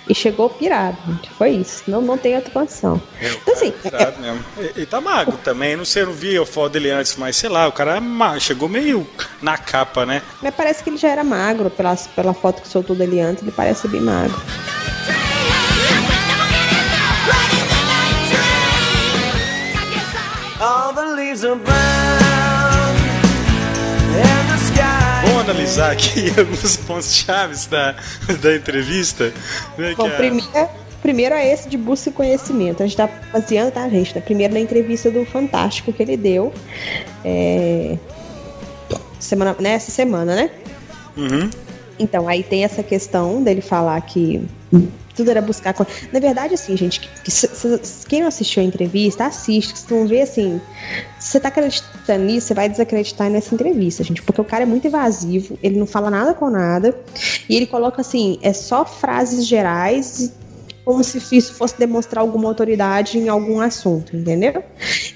[0.07, 0.97] e chegou pirado.
[1.37, 1.83] Foi isso.
[1.85, 3.01] Não, não tem outra condição.
[3.19, 3.73] É, então, assim.
[3.83, 4.21] É pirado é...
[4.21, 4.45] mesmo.
[4.57, 5.75] Ele tá magro também.
[5.75, 8.39] Não sei, eu não vi a foto dele antes, mas sei lá, o cara é
[8.39, 9.05] chegou meio
[9.41, 10.21] na capa, né?
[10.41, 11.69] Mas parece que ele já era magro.
[11.69, 14.41] Pela, pela foto que soltou dele antes, ele parece bem magro.
[20.61, 22.13] All the leaves are brown.
[25.39, 27.95] Analisar aqui alguns pontos chaves da,
[28.41, 29.33] da entrevista.
[29.77, 30.17] Né, Bom, é...
[30.17, 30.69] primeiro,
[31.01, 32.81] primeiro é esse de busca e conhecimento.
[32.81, 34.15] A gente tá baseando, tá, gente?
[34.15, 34.21] Né?
[34.21, 36.53] Primeiro na entrevista do Fantástico que ele deu.
[37.23, 37.97] É...
[39.19, 40.49] Semana, nessa semana, né?
[41.15, 41.49] Uhum.
[41.97, 44.45] Então, aí tem essa questão dele falar que
[45.15, 45.76] tudo era buscar.
[46.12, 50.21] Na verdade, assim, gente, que, que, quem não assistiu a entrevista, assiste, vocês vão ver
[50.21, 50.62] assim.
[51.19, 54.65] Se você tá acreditando nisso, você vai desacreditar nessa entrevista, gente, porque o cara é
[54.65, 56.95] muito evasivo, ele não fala nada com nada,
[57.47, 60.32] e ele coloca assim, é só frases gerais
[60.85, 64.63] como se isso fosse demonstrar alguma autoridade em algum assunto, entendeu?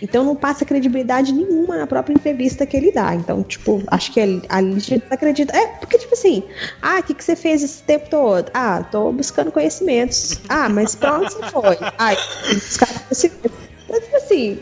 [0.02, 3.14] Então não passa credibilidade nenhuma na própria entrevista que ele dá.
[3.14, 5.56] Então, tipo, acho que a gente acredita.
[5.56, 6.44] É, porque, tipo assim,
[6.82, 8.50] ah, o que, que você fez esse tempo todo?
[8.54, 10.40] Ah, tô buscando conhecimentos.
[10.48, 11.78] Ah, mas pra onde você foi?
[11.98, 12.16] Ah,
[12.54, 13.67] buscar conhecimento.
[13.90, 14.60] Mas, tipo assim,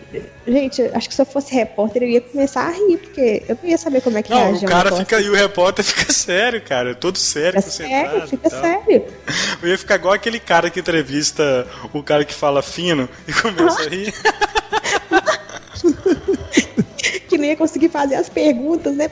[0.47, 3.69] gente, acho que se eu fosse repórter, eu ia começar a rir, porque eu não
[3.69, 6.93] ia saber como é que não, O cara fica e o repórter fica sério, cara.
[6.93, 9.05] Todo sério, fica sério, fica sério.
[9.61, 13.81] Eu ia ficar igual aquele cara que entrevista o cara que fala fino e começa
[13.81, 14.13] a rir.
[17.27, 19.09] que nem ia conseguir fazer as perguntas, né?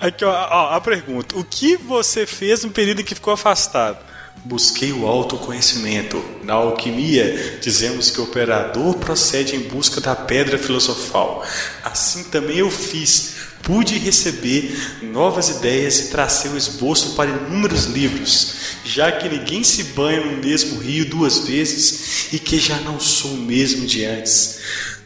[0.00, 1.38] Aqui, ó, ó, a pergunta.
[1.38, 4.13] O que você fez no período em que ficou afastado?
[4.44, 6.22] Busquei o autoconhecimento.
[6.42, 11.42] Na alquimia, dizemos que o operador procede em busca da pedra filosofal.
[11.82, 13.32] Assim também eu fiz.
[13.62, 19.82] Pude receber novas ideias e tracei o esboço para inúmeros livros, já que ninguém se
[19.84, 24.58] banha no mesmo rio duas vezes e que já não sou o mesmo de antes.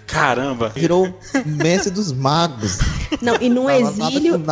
[0.09, 0.70] Caramba!
[0.70, 2.79] Virou mestre dos magos.
[3.20, 4.42] Não, e no exílio.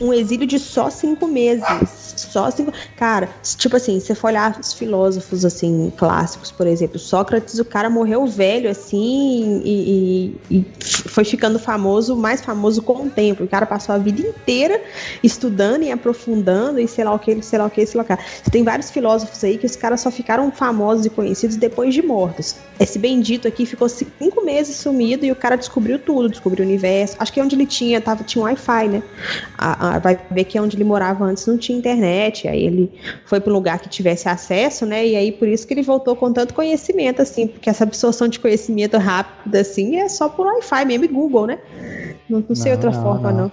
[0.00, 1.64] Um exílio de só cinco meses
[2.26, 2.66] só assim.
[2.96, 7.88] Cara, tipo assim, você for olhar os filósofos, assim, clássicos, por exemplo, Sócrates, o cara
[7.88, 10.66] morreu velho, assim, e, e, e
[11.08, 13.44] foi ficando famoso, mais famoso com o tempo.
[13.44, 14.80] O cara passou a vida inteira
[15.22, 18.06] estudando e aprofundando, e sei lá o que, sei lá o que, sei lá o
[18.06, 18.22] que.
[18.22, 22.02] Você tem vários filósofos aí que os caras só ficaram famosos e conhecidos depois de
[22.02, 22.56] mortos.
[22.78, 27.16] Esse bendito aqui ficou cinco meses sumido e o cara descobriu tudo, descobriu o universo.
[27.18, 29.02] Acho que onde ele tinha, tava, tinha um Wi-Fi, né?
[29.58, 32.92] A, a, vai ver que é onde ele morava antes não tinha internet aí ele
[33.24, 35.06] foi para um lugar que tivesse acesso, né?
[35.06, 38.38] E aí por isso que ele voltou com tanto conhecimento, assim, porque essa absorção de
[38.38, 41.58] conhecimento rápida, assim, é só por Wi-Fi mesmo e Google, né?
[42.28, 43.38] Não, não sei não, outra não, forma, não.
[43.38, 43.52] não.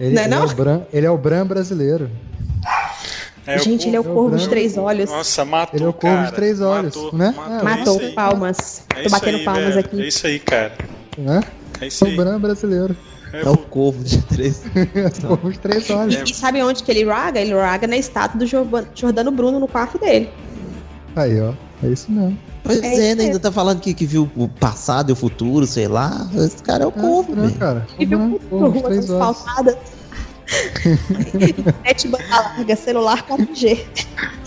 [0.00, 2.10] Ele, não é, ele, É o Bran, ele é o Bran brasileiro.
[3.46, 5.10] É, Gente, ele é o corvo de três olhos.
[5.10, 5.78] Nossa, matou.
[5.78, 6.28] Ele é o corvo cara.
[6.28, 7.34] de três olhos, matou, né?
[7.34, 8.82] Matou, matou palmas.
[8.94, 9.80] É Tô batendo aí, palmas velho.
[9.80, 10.02] aqui.
[10.02, 10.72] É isso aí, cara.
[11.16, 11.40] Né?
[11.80, 12.10] É isso aí.
[12.10, 12.94] É o Bran brasileiro.
[13.32, 14.62] É, é o corvo de três.
[14.74, 16.14] é o corvo de três olhos.
[16.14, 17.40] E, e, sabe onde que ele raga?
[17.40, 20.30] Ele raga na estátua do Jordano Bruno no quarto dele.
[21.16, 21.52] Aí, ó.
[21.82, 22.38] É isso mesmo.
[22.64, 23.24] Pois é, é né?
[23.24, 26.28] ainda tá falando que, que viu o passado e o futuro, sei lá.
[26.34, 27.86] Esse cara é o é, corvo, né, cara?
[27.98, 29.76] E viu o futuro, ruas asfaltadas.
[31.84, 33.84] Net banda larga, celular 4G.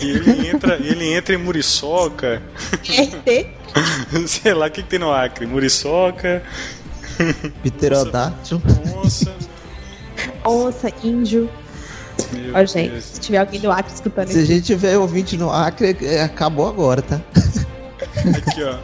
[0.00, 2.42] E ele entra, ele entra em Muriçoca.
[2.74, 3.46] RT.
[4.26, 5.46] Sei lá, o que, que tem no Acre?
[5.46, 6.42] Muriçoca.
[7.62, 8.62] Pterodáctilo.
[9.02, 9.34] Onça.
[10.44, 11.48] Onça, índio.
[12.54, 15.96] Ó, gente, se tiver alguém do Acre escutando Se a gente tiver ouvinte no Acre,
[16.02, 17.20] é, acabou agora, tá?
[18.36, 18.78] Aqui, ó.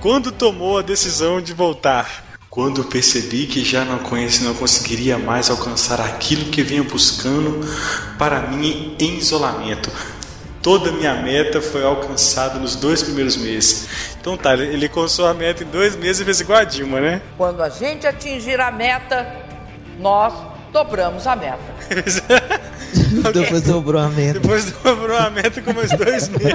[0.00, 2.24] Quando tomou a decisão de voltar?
[2.48, 7.60] Quando percebi que já não conheci, não conseguiria mais alcançar aquilo que vinha buscando
[8.18, 9.90] para mim em isolamento.
[10.62, 13.86] Toda minha meta foi alcançada nos dois primeiros meses.
[14.28, 17.00] Então tá, ele ele alcançou a meta em dois meses e fez igual a Dilma,
[17.00, 17.22] né?
[17.38, 19.26] Quando a gente atingir a meta,
[19.98, 20.34] nós
[20.70, 21.58] dobramos a meta.
[23.32, 24.38] Depois dobrou a meta.
[24.38, 26.52] Depois dobrou a meta com mais dois meses.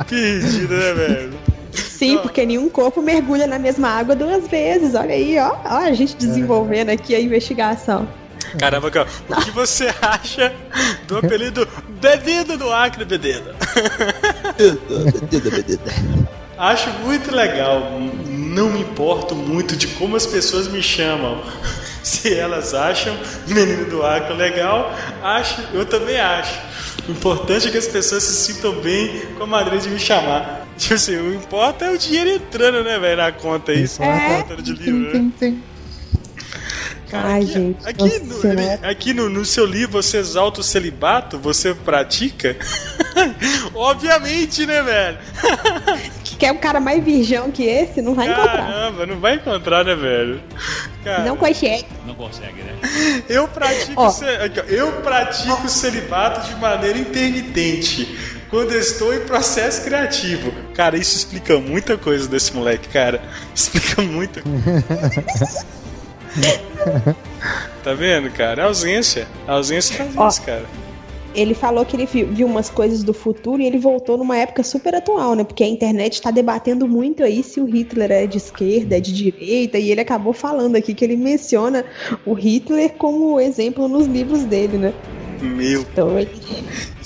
[0.08, 1.38] Perdido, né, velho?
[1.74, 4.94] Sim, porque nenhum corpo mergulha na mesma água duas vezes.
[4.94, 5.56] Olha aí, ó.
[5.62, 8.08] ó a gente desenvolvendo aqui a investigação.
[8.58, 10.52] Caramba, cara, o que você acha
[11.06, 11.66] do apelido
[12.00, 13.54] Bebido do Acre Bededo?
[16.56, 17.92] Acho muito legal.
[18.26, 21.42] Não me importo muito de como as pessoas me chamam.
[22.02, 26.58] Se elas acham Menino do Acre legal, acho, eu também acho.
[27.06, 30.66] O importante é que as pessoas se sintam bem com a maneira de me chamar.
[30.76, 33.86] Tipo assim, o importa é o dinheiro entrando, né, velho, na conta aí.
[33.86, 35.12] Só na conta de livro, né?
[35.12, 35.62] Sim, sim.
[37.10, 41.38] Cara, Ai, aqui, gente, aqui, no, aqui no, no seu livro você exalta o celibato?
[41.38, 42.54] Você pratica?
[43.74, 45.18] Obviamente, né, velho?
[46.38, 48.02] Quer um cara mais virgão que esse?
[48.02, 48.56] Não vai encontrar.
[48.56, 50.40] Caramba, não vai encontrar, né, velho?
[51.02, 51.86] Cara, Não consegue.
[52.06, 53.22] Não consegue, né?
[53.28, 54.10] eu pratico, Ó.
[54.10, 54.24] ce-
[54.68, 58.36] eu pratico celibato de maneira intermitente.
[58.50, 60.50] Quando eu estou em processo criativo.
[60.74, 63.20] Cara, isso explica muita coisa desse moleque, cara.
[63.54, 64.42] Explica muita
[67.82, 68.64] Tá vendo, cara?
[68.64, 69.26] A ausência.
[69.46, 70.28] A ausência Ó.
[70.28, 70.64] isso, cara.
[71.34, 74.62] Ele falou que ele viu, viu umas coisas do futuro e ele voltou numa época
[74.62, 75.44] super atual, né?
[75.44, 79.12] Porque a internet está debatendo muito aí se o Hitler é de esquerda, é de
[79.12, 81.84] direita, e ele acabou falando aqui que ele menciona
[82.26, 84.92] o Hitler como exemplo nos livros dele, né?
[85.40, 86.30] Meu Então ele,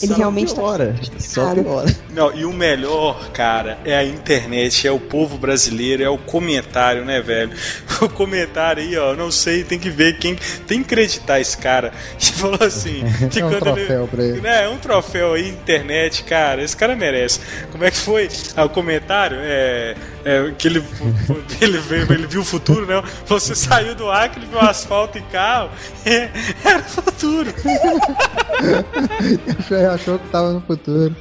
[0.03, 0.61] ele Só realmente tá.
[0.61, 0.95] piora.
[1.19, 1.63] Só Cara.
[1.63, 1.97] piora.
[2.11, 7.05] Não, e o melhor, cara, é a internet, é o povo brasileiro, é o comentário,
[7.05, 7.53] né, velho?
[8.03, 10.35] O comentário aí, ó, não sei, tem que ver quem.
[10.67, 11.93] Tem que acreditar esse cara.
[12.19, 13.05] Que falou assim.
[13.31, 14.41] Que É um quando troféu pra ele.
[14.41, 17.39] Né, é um troféu aí, internet, cara, esse cara merece.
[17.71, 19.37] Como é que foi ah, o comentário?
[19.41, 19.95] É.
[20.25, 20.83] é, que ele,
[21.61, 23.01] ele, veio- ele viu o futuro, né?
[23.27, 25.71] Você saiu do Acre, viu asfalto e carro.
[26.05, 26.29] É,
[26.65, 27.55] era o futuro.
[29.93, 31.15] Achou que tava no futuro.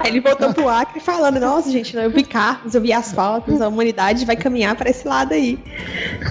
[0.00, 3.68] Aí ele voltou pro Acre falando: Nossa, gente, eu vi carros, eu vi asfaltos, a
[3.68, 5.58] humanidade vai caminhar para esse lado aí.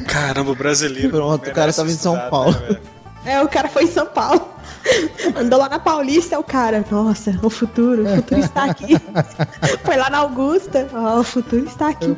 [0.07, 1.09] Caramba, o brasileiro.
[1.09, 2.51] Pronto, o cara tava em São estudar, Paulo.
[2.51, 2.79] né?
[3.25, 4.49] É, o cara foi em São Paulo.
[5.35, 6.83] Andou lá na Paulista, é o cara.
[6.89, 8.95] Nossa, o futuro, o futuro está aqui.
[9.83, 10.87] Foi lá na Augusta.
[10.93, 12.15] Ó, o futuro está aqui.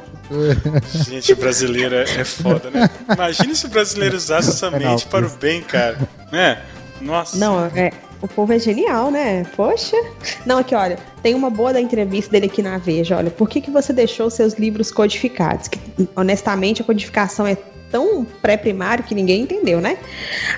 [0.93, 2.89] Gente, o brasileiro é é foda, né?
[3.11, 5.97] Imagine se o brasileiro usasse essa mente para o bem, cara.
[6.31, 6.61] Né?
[7.01, 7.37] Nossa.
[7.37, 7.91] Não, é.
[8.21, 9.43] O povo é genial, né?
[9.55, 9.97] Poxa.
[10.45, 13.17] Não, aqui, olha, tem uma boa da entrevista dele aqui na Veja.
[13.17, 15.67] Olha, por que, que você deixou seus livros codificados?
[15.67, 15.79] Que,
[16.15, 17.57] honestamente, a codificação é
[17.91, 19.97] tão pré-primário que ninguém entendeu, né?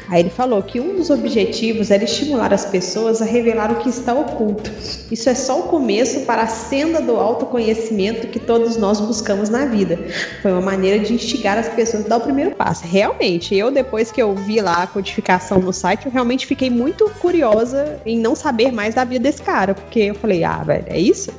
[0.09, 3.89] Aí ele falou que um dos objetivos era estimular as pessoas a revelar o que
[3.89, 4.71] está oculto.
[5.11, 9.65] Isso é só o começo para a senda do autoconhecimento que todos nós buscamos na
[9.65, 9.99] vida.
[10.41, 12.85] Foi uma maneira de instigar as pessoas a dar o primeiro passo.
[12.85, 17.09] Realmente, eu depois que eu vi lá a codificação no site, eu realmente fiquei muito
[17.19, 20.99] curiosa em não saber mais da vida desse cara, porque eu falei, ah, velho, é
[20.99, 21.31] isso?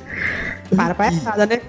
[0.75, 1.61] Para palhaçada, né?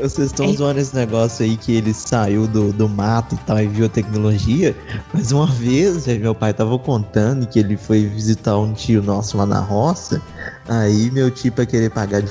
[0.00, 0.52] Vocês estão É.
[0.54, 3.88] zoando esse negócio aí que ele saiu do, do mato e tal e viu a
[3.88, 4.76] tecnologia.
[5.12, 9.46] Mas uma vez, meu pai tava contando que ele foi visitar um tio nosso lá
[9.46, 10.20] na roça.
[10.68, 12.30] Aí meu tio pra querer pagar de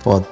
[0.00, 0.26] foda.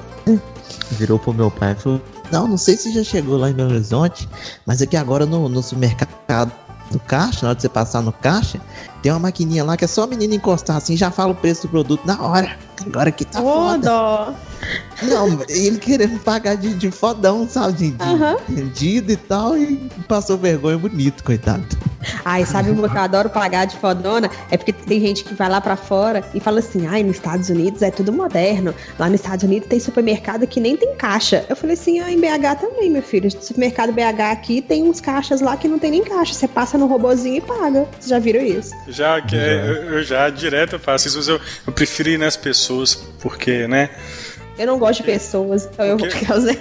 [0.92, 3.71] Virou pro meu pai e falou: Não, não sei se já chegou lá em Belo
[3.71, 4.29] Horizonte,
[4.66, 6.53] mas aqui agora no, no supermercado
[6.90, 8.61] do caixa, na hora de você passar no caixa,
[9.03, 11.62] tem uma maquininha lá que é só a menina encostar assim, já fala o preço
[11.62, 12.57] do produto na hora.
[12.87, 13.88] Agora que tá Ô, foda.
[13.88, 14.35] dó.
[15.03, 17.91] Não, ele querendo pagar de, de fodão, sabe?
[18.49, 21.65] De, de e tal, e passou vergonha bonito, coitado.
[22.25, 24.31] Ai, sabe uma que eu adoro pagar de fodona?
[24.51, 27.49] É porque tem gente que vai lá pra fora e fala assim: ai, nos Estados
[27.49, 28.75] Unidos é tudo moderno.
[28.99, 31.45] Lá nos Estados Unidos tem supermercado que nem tem caixa.
[31.49, 33.31] Eu falei assim: ah, em BH também, meu filho.
[33.31, 36.35] Supermercado BH aqui tem uns caixas lá que não tem nem caixa.
[36.35, 37.87] Você passa no robozinho e paga.
[37.99, 38.73] Vocês já viram isso?
[38.92, 42.18] Já que é, eu, eu já direto eu faço isso, mas eu, eu prefiro ir
[42.18, 43.90] nas pessoas, porque, né?
[44.59, 46.55] Eu não gosto de pessoas, então eu vou causar.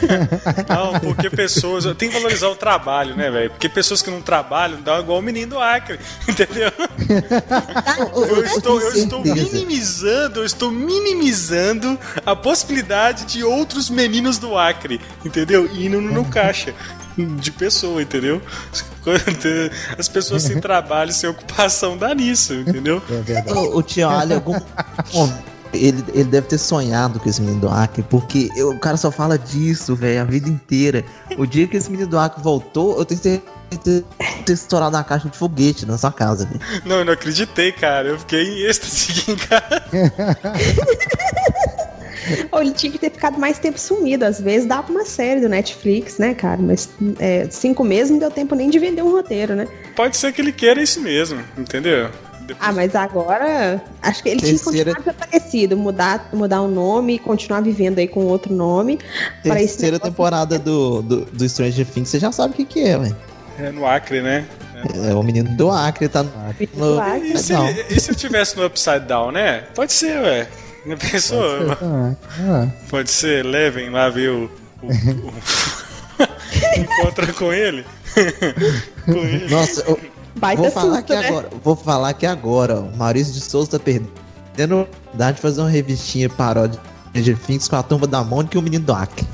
[0.68, 1.84] Não, porque pessoas.
[1.94, 3.50] Tem que valorizar o trabalho, né, velho?
[3.50, 6.72] Porque pessoas que não trabalham dão igual o menino do Acre, entendeu?
[8.14, 14.98] Eu estou, eu estou minimizando, eu estou minimizando a possibilidade de outros meninos do Acre,
[15.24, 15.68] entendeu?
[15.72, 16.74] Indo no caixa
[17.40, 18.40] de pessoa, entendeu?
[19.98, 23.02] As pessoas sem trabalho, sem ocupação dá nisso, entendeu?
[23.10, 23.58] É verdade.
[23.58, 24.54] O, o tio Ali, algum
[25.72, 29.10] ele, ele deve ter sonhado com esse menino do Acre, porque eu- o cara só
[29.10, 31.04] fala disso, velho, a vida inteira.
[31.36, 34.04] O dia que esse menino do Acre voltou, eu tenho certeza
[34.46, 36.60] ter estourado a caixa de foguete na sua casa, velho.
[36.84, 38.08] Não, eu não acreditei, cara.
[38.08, 39.82] Eu fiquei em êxtase aqui em casa.
[42.50, 44.24] Ou ele tinha que ter ficado mais tempo sumido.
[44.24, 46.60] Às vezes dava uma série do Netflix, né, cara?
[46.60, 49.66] Mas é, cinco meses não deu tempo nem de vender um roteiro, né?
[49.94, 52.08] Pode ser que ele queira isso mesmo, entendeu?
[52.46, 56.68] Depois- Ah, mas agora acho que ele Terceira- tinha que continuar desaparecido, mudar, mudar o
[56.68, 58.98] nome e continuar vivendo aí com outro nome.
[59.42, 62.96] Terceira negócio- temporada do, do, do Stranger Things, você já sabe o que, que é,
[62.98, 63.16] velho.
[63.58, 64.44] É no Acre, né?
[65.08, 66.30] É o menino do Acre, tá no.
[67.00, 67.32] Acre.
[67.32, 67.52] E se,
[67.90, 69.64] e se ele tivesse no Upside Down, né?
[69.74, 70.46] Pode ser, ué.
[70.86, 71.42] Já pensou?
[71.42, 72.16] Pode ser também.
[72.38, 72.68] É.
[72.88, 74.50] Pode ser, levem lá ver o.
[74.82, 75.32] o- o-
[76.78, 77.84] Encontra com ele.
[79.04, 79.48] com ele.
[79.48, 79.98] Nossa, eu
[80.36, 81.28] Baita vou falar susto, que né?
[81.28, 81.48] agora.
[81.62, 85.70] Vou falar que agora, o Maurício de Souza tá perdendo a oportunidade de fazer uma
[85.70, 86.80] revistinha paródia
[87.14, 89.26] de Things com a turma da Mônica e o menino do Acre.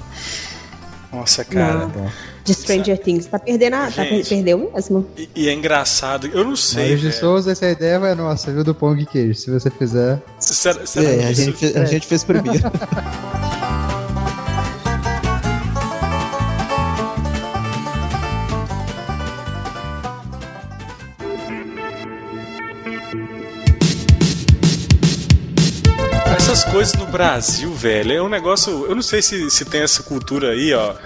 [1.13, 1.87] Nossa, cara.
[1.87, 2.11] Não.
[2.43, 3.27] De Stranger Things.
[3.27, 3.91] Tá perdendo a.
[3.91, 4.29] Tá, Gente.
[4.29, 5.07] perdeu mesmo.
[5.17, 6.27] E, e é engraçado.
[6.27, 6.79] Eu não sei.
[6.85, 7.21] Maurício de velho.
[7.21, 9.35] Souza, essa ideia vai nossa, viu, do Pão de Queijo.
[9.35, 10.21] Se você fizer.
[10.39, 12.63] Será, será É, a gente, a gente fez primeiro.
[26.83, 28.87] Coisas no Brasil, velho, é um negócio.
[28.87, 30.97] Eu não sei se, se tem essa cultura aí, ó.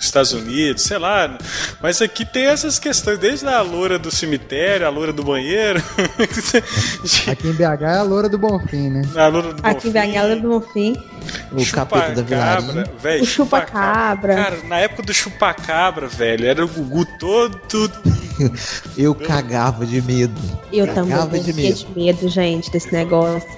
[0.00, 1.36] Estados Unidos, sei lá.
[1.82, 5.82] Mas aqui tem essas questões, desde a loura do cemitério, a loura do banheiro.
[7.30, 9.02] Aqui em BH é a loura do Bonfim, né?
[9.16, 10.96] a loura do Aqui em Bonfim, BH do Bonfim.
[11.52, 12.72] O capeta da vilarinha.
[12.72, 13.22] Chupacabra, velho.
[13.22, 14.34] O chupa-cabra.
[14.34, 17.60] Cara, na época do chupacabra, velho, era o Gugu todo.
[18.96, 20.40] Eu cagava de medo.
[20.72, 21.86] Eu também Cagava morria de de medo.
[21.96, 22.28] medo.
[22.28, 23.48] gente, desse negócio.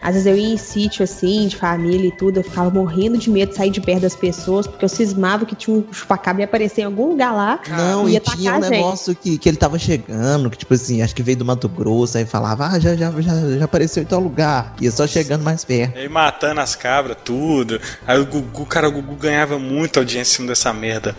[0.00, 3.28] Às vezes eu ia em sítio, assim, de família e tudo, eu ficava morrendo de
[3.28, 6.42] medo de sair de perto das pessoas, porque eu cismava que tinha um chupacabra e
[6.42, 9.56] ia aparecer em algum lugar lá Não, e e tinha um negócio que, que ele
[9.56, 12.94] tava chegando, que tipo assim, acho que veio do Mato Grosso, aí falava, ah, já,
[12.94, 14.74] já, já, já apareceu em tal lugar.
[14.80, 15.96] Ia só chegando mais perto.
[15.96, 17.80] E aí matando as cabras, tudo.
[18.06, 21.16] Aí o Gugu, cara, o Gugu ganhava muita audiência em cima dessa merda.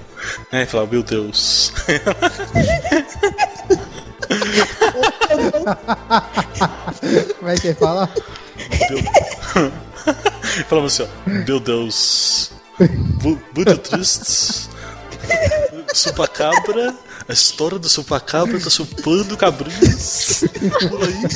[0.51, 1.71] Aí falava, meu Deus.
[7.39, 8.09] Como é que ele fala?
[10.67, 12.51] Falava assim, ó, meu Deus.
[13.23, 14.69] Mu- Muito triste.
[15.93, 16.95] Supacabra.
[17.27, 20.43] A história do supacabra tá chupando cabrinhas
[20.89, 21.27] por aí.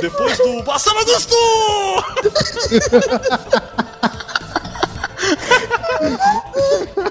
[0.00, 1.36] Depois do Marcelo Augusto!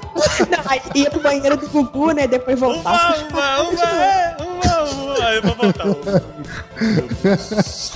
[0.67, 2.27] Aí ia pro banheiro do Gugu, né?
[2.27, 3.17] Depois Uma, voltava.
[3.29, 5.25] uma, uma, é, uma, uma.
[5.27, 5.85] Aí eu vou voltar.
[5.85, 7.91] Meu Deus.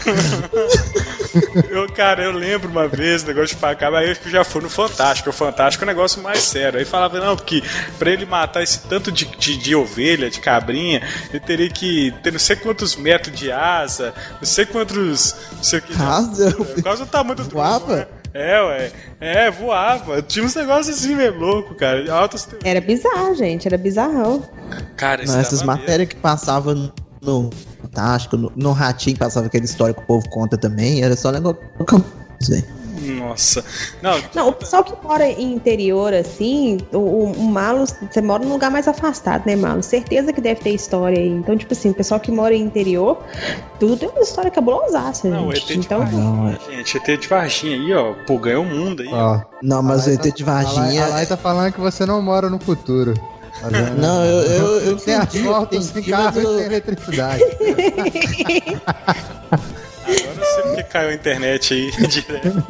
[1.69, 4.61] Eu, cara, eu lembro uma vez, negócio de chupacabra, aí eu acho que já fui
[4.61, 5.29] no Fantástico.
[5.29, 6.79] O Fantástico é um negócio mais sério.
[6.79, 7.63] Aí falava, não, porque
[7.97, 12.31] pra ele matar esse tanto de, de, de ovelha, de cabrinha, ele teria que ter
[12.31, 15.35] não sei quantos metros de asa, não sei quantos.
[15.55, 15.93] Não sei o que.
[16.01, 16.51] Asa?
[16.51, 17.95] Por causa do tamanho do Voava?
[17.97, 18.07] né?
[18.33, 18.91] É, ué.
[19.19, 20.21] É, voava.
[20.21, 22.11] Tinha uns negócios assim meio louco, cara.
[22.13, 22.47] Altas.
[22.63, 24.43] Era bizarro, gente, era bizarrão.
[24.95, 26.91] Cara, isso Não, essas matérias que passavam
[27.21, 27.49] no,
[27.81, 31.61] Fantástico, no, no Ratinho passava aquela história que o povo conta também, era só negócio.
[32.49, 32.80] velho.
[33.01, 33.63] Nossa.
[34.01, 38.43] Não, Não, o pessoal que mora em interior, assim, o, o, o Malo, você mora
[38.43, 39.81] num lugar mais afastado, né, Malo?
[39.81, 41.29] Certeza que deve ter história aí.
[41.29, 43.17] Então, tipo assim, o pessoal que mora em interior,
[43.79, 45.73] tudo tem uma história cabulosaça, Não, o ET gente.
[45.73, 46.57] de Então, Varginha, Não, é.
[46.69, 48.13] gente, ET de Varginha aí, ó.
[48.25, 49.09] Pô, ganhou o mundo aí.
[49.11, 49.41] ó.
[49.61, 51.05] Não, mas o a ET de tá- A Lai, Varginha.
[51.05, 53.13] a Lai tá falando que você não mora no futuro.
[53.97, 57.43] Não, eu, eu, eu Tem asfalto, sem entendi, carro e sem eu- eletricidade.
[60.19, 62.63] Agora eu sei porque caiu a internet aí direto.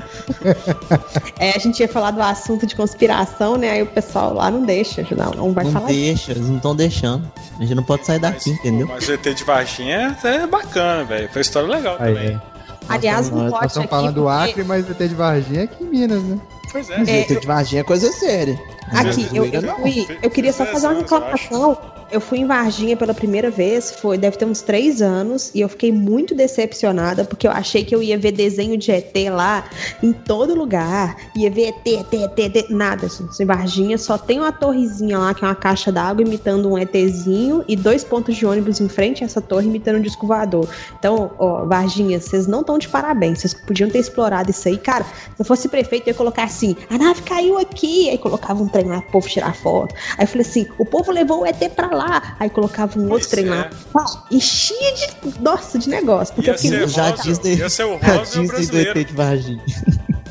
[1.40, 3.72] é, a gente ia falar do assunto de conspiração, né?
[3.72, 5.88] Aí o pessoal lá não deixa, não, não vai Não falar.
[5.88, 7.32] deixa, eles não estão deixando.
[7.58, 8.88] A gente não pode sair Mas, daqui, entendeu?
[8.88, 11.28] Mas o ET de Varginha é, é bacana, velho.
[11.30, 12.42] Foi uma história legal Aí, também.
[12.90, 13.96] Aliás, Nós não Nós pode estamos aqui.
[13.96, 16.40] falando do porque- Acre, mas o ET de Varginha é aqui em Minas, né?
[16.72, 16.98] Pois é.
[16.98, 18.60] Mas É, o ET de Varginha é coisa séria.
[18.92, 21.78] Aqui, eu, eu, fui, eu queria só fazer uma reclamação.
[22.12, 25.70] Eu fui em Varginha pela primeira vez, foi, deve ter uns três anos, e eu
[25.70, 29.64] fiquei muito decepcionada, porque eu achei que eu ia ver desenho de ET lá
[30.04, 31.16] em todo lugar.
[31.38, 32.70] Ia ver ET, ET, ET, ET.
[32.70, 33.42] Nada, gente.
[33.42, 37.64] Em Varginha só tem uma torrezinha lá, que é uma caixa d'água imitando um ETzinho,
[37.66, 40.68] e dois pontos de ônibus em frente a essa torre imitando um disco voador.
[41.00, 43.40] Então, ó, Varginha, vocês não estão de parabéns.
[43.40, 44.78] Vocês podiam ter explorado isso aí.
[44.78, 48.10] Cara, se eu fosse prefeito, eu ia colocar assim: a nave caiu aqui.
[48.10, 49.96] Aí colocava um trem lá pro povo tirar foto.
[50.18, 52.36] Aí eu falei assim, o povo levou o ET pra lá.
[52.40, 53.50] Aí colocava um outro trem é.
[53.50, 53.70] lá.
[53.94, 56.34] Pá, Enchia de, nossa, de negócio.
[56.34, 58.46] Porque Ia eu fiquei muito Já Disney, ia ser o a rosa e o Disney
[58.46, 59.00] do brasileiro.
[59.00, 59.64] ET de Varginha.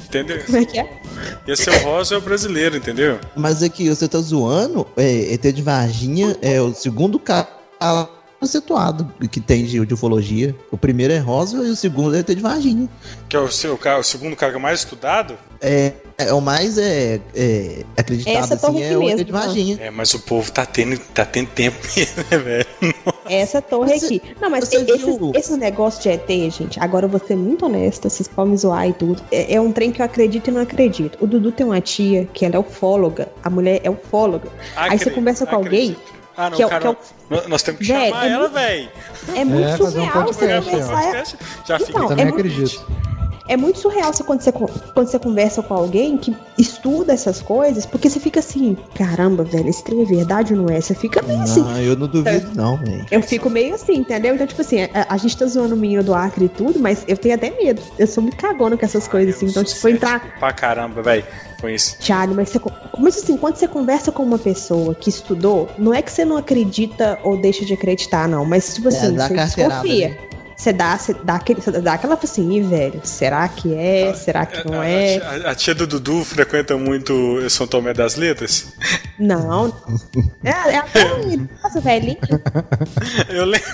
[0.06, 0.42] Entendeu?
[0.44, 1.00] como é que é?
[1.46, 3.20] Ia ser o rosa e o brasileiro, entendeu?
[3.36, 7.48] Mas aqui, você tá zoando, é, ET de Varginha é o segundo cara
[8.40, 10.54] conceituado que tem de, de ufologia.
[10.72, 12.88] O primeiro é Rosa e o segundo é ET de Varginha.
[13.28, 15.36] Que é o, seu, o segundo cara mais estudado.
[15.60, 19.24] É, é o mais é, é, acreditado Essa torre assim, aqui é o ET mesmo,
[19.26, 19.32] de?
[19.32, 19.78] Varginha.
[19.80, 22.66] É, mas o povo tá tendo, tá tendo tempo mesmo, né, velho?
[23.28, 24.22] Essa torre Você- aqui.
[24.40, 27.66] Não, mas você esses, viu- esses negócios de ET, gente, agora eu vou ser muito
[27.66, 29.22] honesta, vocês podem me zoar e tudo.
[29.30, 31.18] É, é um trem que eu acredito e não acredito.
[31.20, 34.48] O Dudu tem uma tia que ela é ufóloga, a mulher é ufóloga.
[34.74, 36.19] Aí você Acredito, conversa com alguém acredito.
[36.40, 36.96] Ah, não, que é cara, que é o-
[37.30, 38.88] nós- temos que Véi, chamar é ela, muito- velho.
[39.36, 40.46] É muito É, fazer um surreal você
[41.66, 42.86] Já fica Então, Eu também é muito- acredito.
[43.50, 47.84] É muito surreal você, quando, você, quando você conversa com alguém que estuda essas coisas,
[47.84, 50.80] porque você fica assim, caramba, velho, esse trem é verdade ou não é?
[50.80, 51.60] Você fica meio assim.
[51.60, 53.04] Não, eu não duvido, não, velho.
[53.10, 54.36] Eu fico meio assim, entendeu?
[54.36, 57.04] Então, tipo assim, a, a gente tá zoando o menino do Acre e tudo, mas
[57.08, 57.82] eu tenho até medo.
[57.98, 59.46] Eu sou muito cagona com essas coisas, assim.
[59.46, 60.38] Então, tipo, entrar.
[60.38, 61.24] Pra caramba, velho.
[61.60, 61.98] Com isso.
[61.98, 62.60] Thiago, mas, você,
[62.98, 66.36] mas assim, quando você conversa com uma pessoa que estudou, não é que você não
[66.36, 68.44] acredita ou deixa de acreditar, não.
[68.44, 70.08] Mas, tipo É, assim, você desconfia.
[70.10, 70.16] né?
[70.60, 74.12] Você dá, você dá, aquele, você dá aquela assim, "Ih, velho, será que é?
[74.12, 75.16] Será que não A- é?
[75.46, 78.74] A, a tia do Dudu frequenta muito São Tomé das Letras?
[79.18, 79.74] Não.
[80.44, 82.18] É, é até um- Nossa, velhinho.
[83.30, 83.70] Eu lembro.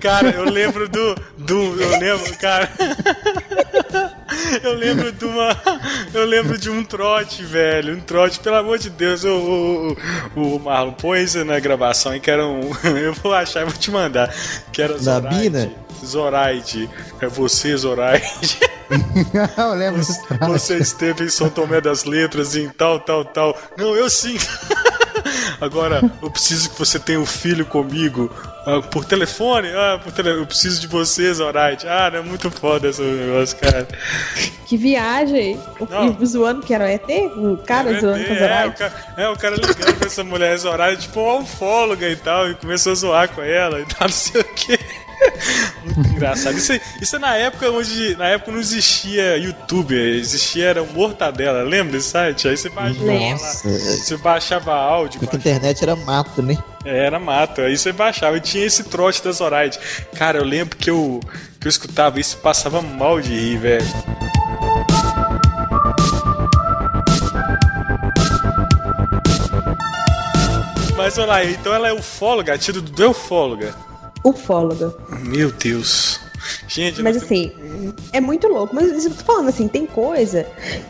[0.00, 1.14] Cara, eu lembro do.
[1.38, 2.68] do eu lembro, cara.
[4.62, 5.56] Eu lembro de uma.
[6.12, 7.96] Eu lembro de um trote, velho.
[7.96, 9.24] Um trote, pelo amor de Deus.
[9.24, 9.96] O,
[10.36, 12.60] o, o, Marlon, isso na gravação e que era um.
[12.98, 14.34] Eu vou achar e vou te mandar.
[14.72, 15.20] Que era Da
[16.08, 16.88] Zoraide.
[17.20, 18.58] É você, Zoraide.
[19.56, 23.56] eu lembro Você, você esteve em São Tomé das Letras em tal, tal, tal.
[23.76, 24.36] Não, eu sim.
[25.60, 28.30] Agora, eu preciso que você tenha um filho comigo.
[28.64, 29.68] Ah, por telefone?
[29.68, 30.30] Ah, por tele...
[30.30, 31.86] eu preciso de você, Zoraide.
[31.88, 33.86] Ah, não é muito foda esse negócio, cara.
[34.66, 35.60] Que viagem.
[35.90, 36.16] Não.
[36.20, 37.08] O, zoando que era o ET?
[37.36, 38.74] O cara É, zoando com a é, Zoraide?
[38.74, 42.48] o cara, é, o cara ligando pra essa mulher Zoraide, tipo uma ufóloga e tal,
[42.50, 44.78] e começou a zoar com ela e tal, não sei o que.
[45.84, 46.56] Muito engraçado.
[46.56, 48.16] Isso, isso é na época onde.
[48.16, 52.48] Na época não existia YouTube, existia era o Mortadela, lembra desse site?
[52.48, 53.04] Aí você baixava.
[53.06, 56.56] Nossa, Você baixava áudio, porque a internet era mato, né?
[56.84, 59.78] é, era mato, aí você baixava e tinha esse trote da Zoraide.
[60.16, 61.20] Cara, eu lembro que eu,
[61.60, 63.86] que eu escutava isso e passava mal de rir, velho.
[70.96, 73.74] Mas olha lá, então ela é ufóloga, a tia do ufóloga.
[74.24, 74.94] Ufóloga.
[75.24, 76.27] Meu Deus.
[76.66, 77.52] Gente, Mas assim,
[78.12, 78.74] é muito louco.
[78.74, 80.46] Mas isso que eu tô falando, assim, tem coisa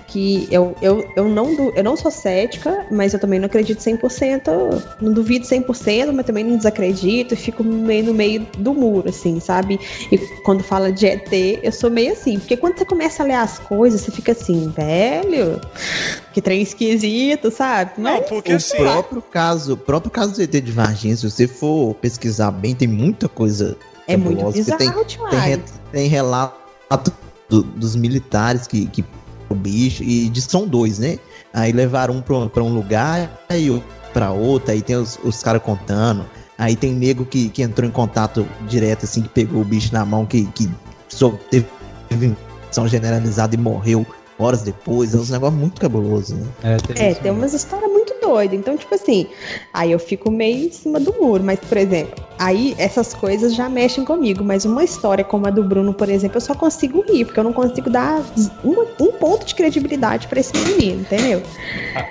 [0.07, 3.79] que eu, eu, eu, não, du- eu não sou cética, mas eu também não acredito
[3.81, 4.83] 100%.
[5.01, 7.35] Não duvido 100%, mas também não desacredito.
[7.35, 9.79] E fico meio no meio do muro, assim, sabe?
[10.11, 11.33] E quando fala de ET,
[11.63, 12.39] eu sou meio assim.
[12.39, 15.61] Porque quando você começa a ler as coisas, você fica assim, velho,
[16.33, 17.93] que trem esquisito, sabe?
[17.99, 18.77] Não, Mas, porque o assim.
[18.77, 22.89] próprio caso, o próprio caso do ET de Varginha, se você for pesquisar bem, tem
[22.89, 23.77] muita coisa
[24.09, 27.13] é muito cabulosa, porque bizarro, Tem, re- tem relato
[27.49, 29.05] do- dos militares que, que
[29.49, 31.19] o bicho, e de, são dois, né?
[31.53, 35.43] Aí levaram um pra, pra um lugar e outro pra outro, aí tem os, os
[35.43, 36.25] caras contando.
[36.57, 40.05] Aí tem nego que, que entrou em contato direto, assim, que pegou o bicho na
[40.05, 40.69] mão, que, que
[41.09, 41.67] só teve
[42.11, 44.05] infecção generalizada e morreu
[44.39, 45.15] horas depois.
[45.15, 46.47] É um negócio muito cabuloso, né?
[46.63, 48.59] É, tem, É, tem umas histórias muito doidas.
[48.59, 49.29] Então, tipo assim,
[49.73, 51.45] aí eu fico meio em cima do muro.
[51.45, 54.45] Mas, por exemplo, aí essas coisas já mexem comigo.
[54.45, 57.45] Mas uma história como a do Bruno, por exemplo, eu só consigo rir, porque eu
[57.45, 58.23] não consigo dar
[58.65, 61.43] um, um ponto de credibilidade pra esse menino, entendeu?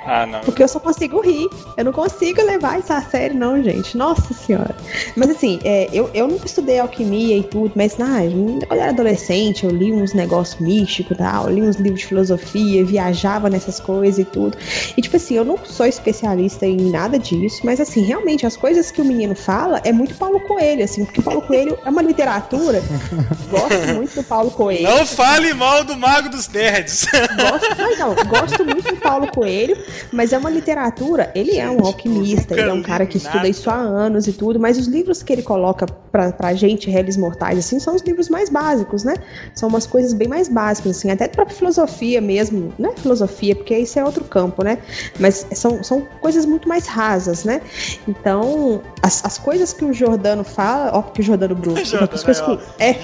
[0.10, 0.40] Ah, não.
[0.40, 1.48] Porque eu só consigo rir.
[1.76, 3.98] Eu não consigo levar isso a sério, não, gente.
[3.98, 4.74] Nossa senhora.
[5.18, 8.90] Mas assim, é, eu, eu nunca estudei alquimia e tudo, mas na, quando eu era
[8.90, 13.80] adolescente, eu li uns negócios místicos e tal, li uns livros de filosofia, viajava nessas
[13.80, 14.58] coisas e tudo.
[14.96, 18.92] E tipo assim, eu não sou especialista em nada disso, mas assim, realmente as coisas
[18.92, 22.82] que o menino fala é muito Paulo Coelho, assim, porque Paulo Coelho é uma literatura.
[23.50, 24.84] Gosto muito do Paulo Coelho.
[24.84, 27.06] Não fale mal do Mago dos Nerds.
[27.06, 29.78] Gosto, não, não, gosto muito do Paulo Coelho,
[30.12, 31.32] mas é uma literatura.
[31.34, 34.60] Ele é um alquimista, ele é um cara que estuda isso há anos e tudo,
[34.60, 38.30] mas os livros que ele coloca pra, pra gente, réis mortais, assim, são os livros
[38.30, 39.16] mais básicos, né?
[39.54, 43.78] São umas coisas bem mais básicas, assim, até pra filosofia mesmo, não é filosofia, porque
[43.78, 44.80] isso é outro campo, né?
[45.20, 47.62] Mas são, são coisas muito mais rasas, né?
[48.08, 52.12] Então, as, as coisas que o, jo, Jordano fala, ó, que o Jordano Bruno, Jordano,
[52.14, 53.00] as, coisas é, que, é,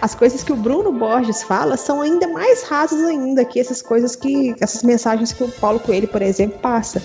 [0.00, 4.16] as coisas que o Bruno Borges fala são ainda mais rasas ainda que essas coisas
[4.16, 7.02] que, essas mensagens que o Paulo Coelho, por exemplo, passa.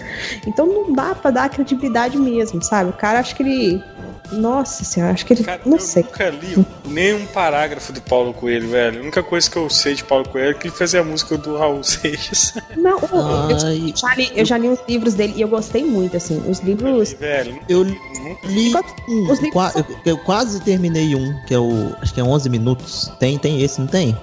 [0.48, 2.90] Então não dá pra dar credibilidade mesmo, sabe?
[2.90, 3.84] O cara acho que ele,
[4.32, 6.04] nossa senhora, acho que ele, Cara, não eu sei.
[6.04, 9.00] nunca li nenhum parágrafo do Paulo Coelho, velho.
[9.00, 11.38] A única coisa que eu sei de Paulo Coelho é que ele fazia a música
[11.38, 12.54] do Raul Seixas.
[12.78, 13.60] Não, eu, eu
[13.96, 17.14] já li, eu já li os livros dele e eu gostei muito, assim, os livros.
[17.14, 18.74] velho, eu li
[19.10, 21.94] um, Os livros qua- são- eu, eu quase terminei um, que é o.
[22.02, 23.12] Acho que é 11 minutos.
[23.20, 24.18] Tem, tem esse, não tem?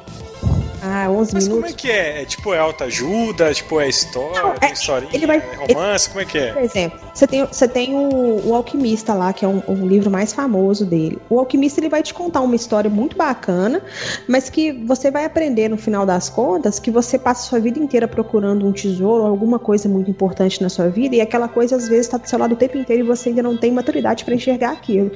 [1.10, 1.74] Ah, 11 Mas como minutos.
[1.74, 2.22] é que é?
[2.22, 3.52] É tipo, é autoajuda?
[3.54, 4.42] Tipo, é história?
[4.42, 5.10] Não, é- historinha?
[5.14, 6.08] ele vai- É romance?
[6.08, 6.52] Como é que é?
[6.52, 10.10] Por exemplo, você tem, você tem o, o Alquimista lá, que é um, um livro
[10.10, 11.18] mais famoso dele.
[11.28, 13.82] O Alquimista ele vai te contar uma história muito bacana,
[14.28, 17.78] mas que você vai aprender no final das contas que você passa a sua vida
[17.78, 21.88] inteira procurando um tesouro, alguma coisa muito importante na sua vida, e aquela coisa às
[21.88, 24.34] vezes está do seu lado o tempo inteiro e você ainda não tem maturidade para
[24.34, 25.10] enxergar aquilo.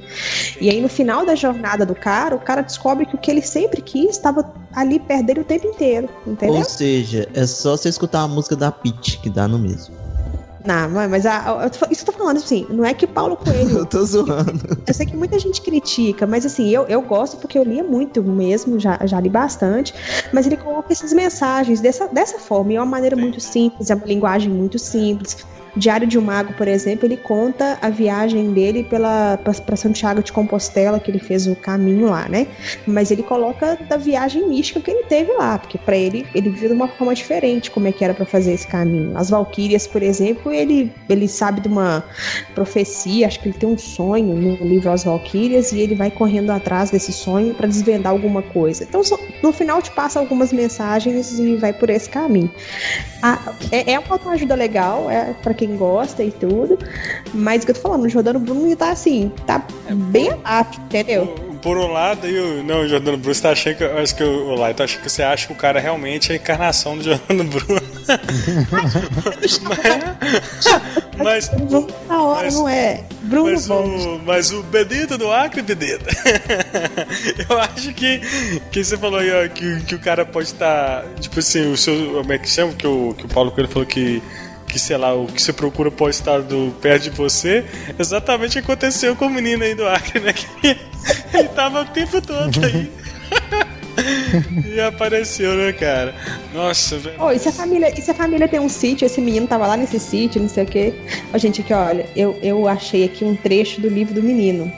[0.61, 3.43] E aí no final da jornada do cara, o cara descobre que o que ele
[3.43, 4.43] sempre quis estava
[4.75, 6.57] ali perto dele o tempo inteiro, entendeu?
[6.57, 9.95] Ou seja, é só você escutar a música da Peach, que dá no mesmo.
[10.65, 13.81] Não, mas- a- a- isso que eu tô falando assim, não é que Paulo Coelho
[13.81, 14.61] Eu tô zoando.
[14.87, 18.23] Eu sei que muita gente critica, mas assim, eu, eu gosto porque eu lia muito
[18.23, 19.95] mesmo, já, já li bastante,
[20.33, 23.95] mas ele coloca essas mensagens dessa, dessa forma, e é uma maneira muito simples, é
[23.95, 25.37] uma linguagem muito simples.
[25.77, 30.33] Diário de um Mago, por exemplo, ele conta a viagem dele pela para Santiago de
[30.33, 32.47] Compostela, que ele fez o caminho lá, né?
[32.87, 36.69] Mas ele coloca da viagem mística que ele teve lá, porque para ele ele viu
[36.69, 39.17] de uma forma diferente como é que era para fazer esse caminho.
[39.17, 42.05] As Valquírias, por exemplo, ele ele sabe de uma
[42.55, 46.51] profecia, acho que ele tem um sonho no livro As Valquírias e ele vai correndo
[46.51, 48.85] atrás desse sonho para desvendar alguma coisa.
[48.85, 49.03] Então,
[49.43, 52.51] no final te passa algumas mensagens e vai por esse caminho.
[53.71, 56.79] É, é uma autoajuda legal, é para quem gosta e tudo,
[57.33, 61.27] mas o que eu tô falando, o Jordano Bruno tá assim, tá bem abaixo, entendeu?
[61.27, 64.55] Por- Por um lado, eu, não, o Jordano Bruno, tá achando que, acho que o
[64.55, 67.45] Lai, tá achando que você acha que o cara realmente é a encarnação do Jordano
[67.45, 67.81] Bruno.
[71.17, 73.05] mas, Bruno na hora, mas- não é?
[73.23, 76.05] Bruno mas, o, mas o Benito do Acre, Benito.
[77.49, 78.21] eu acho que,
[78.71, 81.05] que você falou aí, ó, que, que o cara pode estar.
[81.21, 81.95] tipo assim, o seu.
[82.19, 82.73] Como é que chama?
[82.75, 84.23] Que o, que o Paulo Coelho falou que.
[84.75, 87.65] Que sei lá, o que você procura pode estar do, perto de você.
[87.97, 90.35] Exatamente o que aconteceu com o menino aí do Acre, né?
[90.61, 92.91] Que ele tava o tempo todo aí.
[94.75, 96.13] e apareceu, né, cara?
[96.53, 97.23] Nossa, velho.
[97.23, 99.65] Ô, e se a família, e se a família tem um sítio, esse menino tava
[99.65, 100.93] lá nesse sítio, não sei o quê.
[101.33, 104.73] Ó, gente, aqui, olha, eu, eu achei aqui um trecho do livro do menino.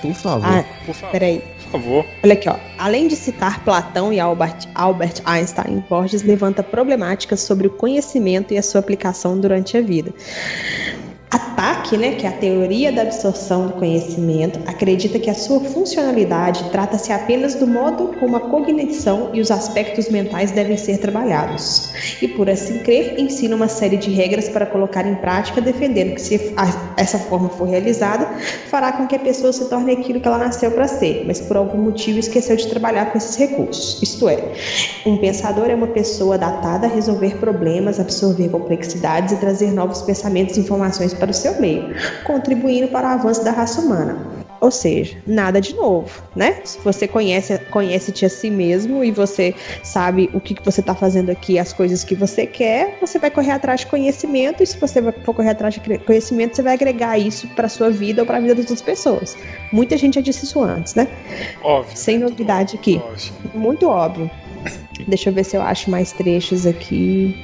[0.00, 0.46] Por favor.
[0.46, 1.10] Ah, Por favor.
[1.10, 1.42] peraí.
[1.72, 2.06] Por favor.
[2.22, 2.56] Olha aqui, ó.
[2.76, 8.58] Além de citar Platão e Albert, Albert Einstein, Borges levanta problemáticas sobre o conhecimento e
[8.58, 10.12] a sua aplicação durante a vida.
[11.32, 16.62] Ataque, né, que é a teoria da absorção do conhecimento, acredita que a sua funcionalidade
[16.70, 21.90] trata-se apenas do modo como a cognição e os aspectos mentais devem ser trabalhados.
[22.20, 26.20] E por assim crer, ensina uma série de regras para colocar em prática, defendendo que
[26.20, 26.54] se
[26.98, 28.26] essa forma for realizada,
[28.68, 31.56] fará com que a pessoa se torne aquilo que ela nasceu para ser, mas por
[31.56, 34.02] algum motivo esqueceu de trabalhar com esses recursos.
[34.02, 34.38] Isto é,
[35.06, 40.58] um pensador é uma pessoa datada a resolver problemas, absorver complexidades e trazer novos pensamentos
[40.58, 41.94] e informações para o seu meio,
[42.24, 44.18] contribuindo para o avanço da raça humana.
[44.60, 46.60] Ou seja, nada de novo, né?
[46.64, 49.54] Se você conhece conhece-te a si mesmo e você
[49.84, 53.30] sabe o que, que você está fazendo aqui, as coisas que você quer, você vai
[53.30, 57.16] correr atrás de conhecimento e se você for correr atrás de conhecimento, você vai agregar
[57.18, 59.36] isso para sua vida ou para a vida das outras pessoas.
[59.72, 61.06] Muita gente já disse isso antes, né?
[61.62, 61.96] Óbvio.
[61.96, 63.00] Sem novidade aqui.
[63.04, 63.32] Óbvio.
[63.54, 64.28] Muito óbvio.
[65.06, 67.36] Deixa eu ver se eu acho mais trechos aqui.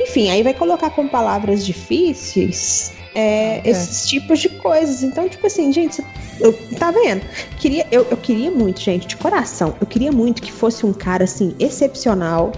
[0.00, 5.02] Enfim, aí vai colocar com palavras difíceis é, esses tipos de coisas.
[5.02, 6.04] Então, tipo assim, gente,
[6.40, 7.24] eu, tá vendo?
[7.58, 11.24] Queria, eu, eu queria muito, gente, de coração, eu queria muito que fosse um cara
[11.24, 12.52] assim, excepcional,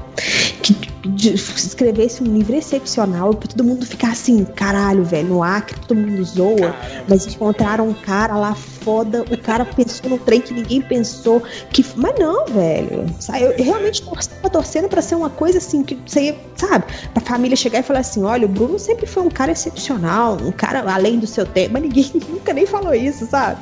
[0.62, 0.74] que
[1.08, 5.96] de- escrevesse um livro excepcional pra todo mundo ficar assim, caralho, velho, no Acre, todo
[5.96, 6.56] mundo zoa.
[6.72, 11.42] Caramba, Mas encontraram um cara lá foda, o cara pensou no trem que ninguém pensou.
[11.70, 11.84] Que...
[11.96, 13.06] Mas não, velho.
[13.18, 17.56] Sabe, Eu realmente tava torcendo pra ser uma coisa assim, que você sabe, pra família
[17.56, 21.18] chegar e falar assim: olha, o Bruno sempre foi um cara excepcional, um cara além
[21.18, 21.72] do seu tempo.
[21.74, 23.60] Mas ninguém nunca nem falou isso, sabe?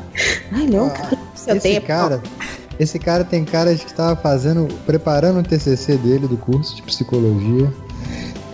[0.52, 1.86] Ai, não, um cara do seu Esse tempo.
[1.86, 2.22] cara,
[2.78, 6.82] esse cara tem cara de que tava fazendo, preparando o TCC dele do curso de
[6.82, 7.72] psicologia.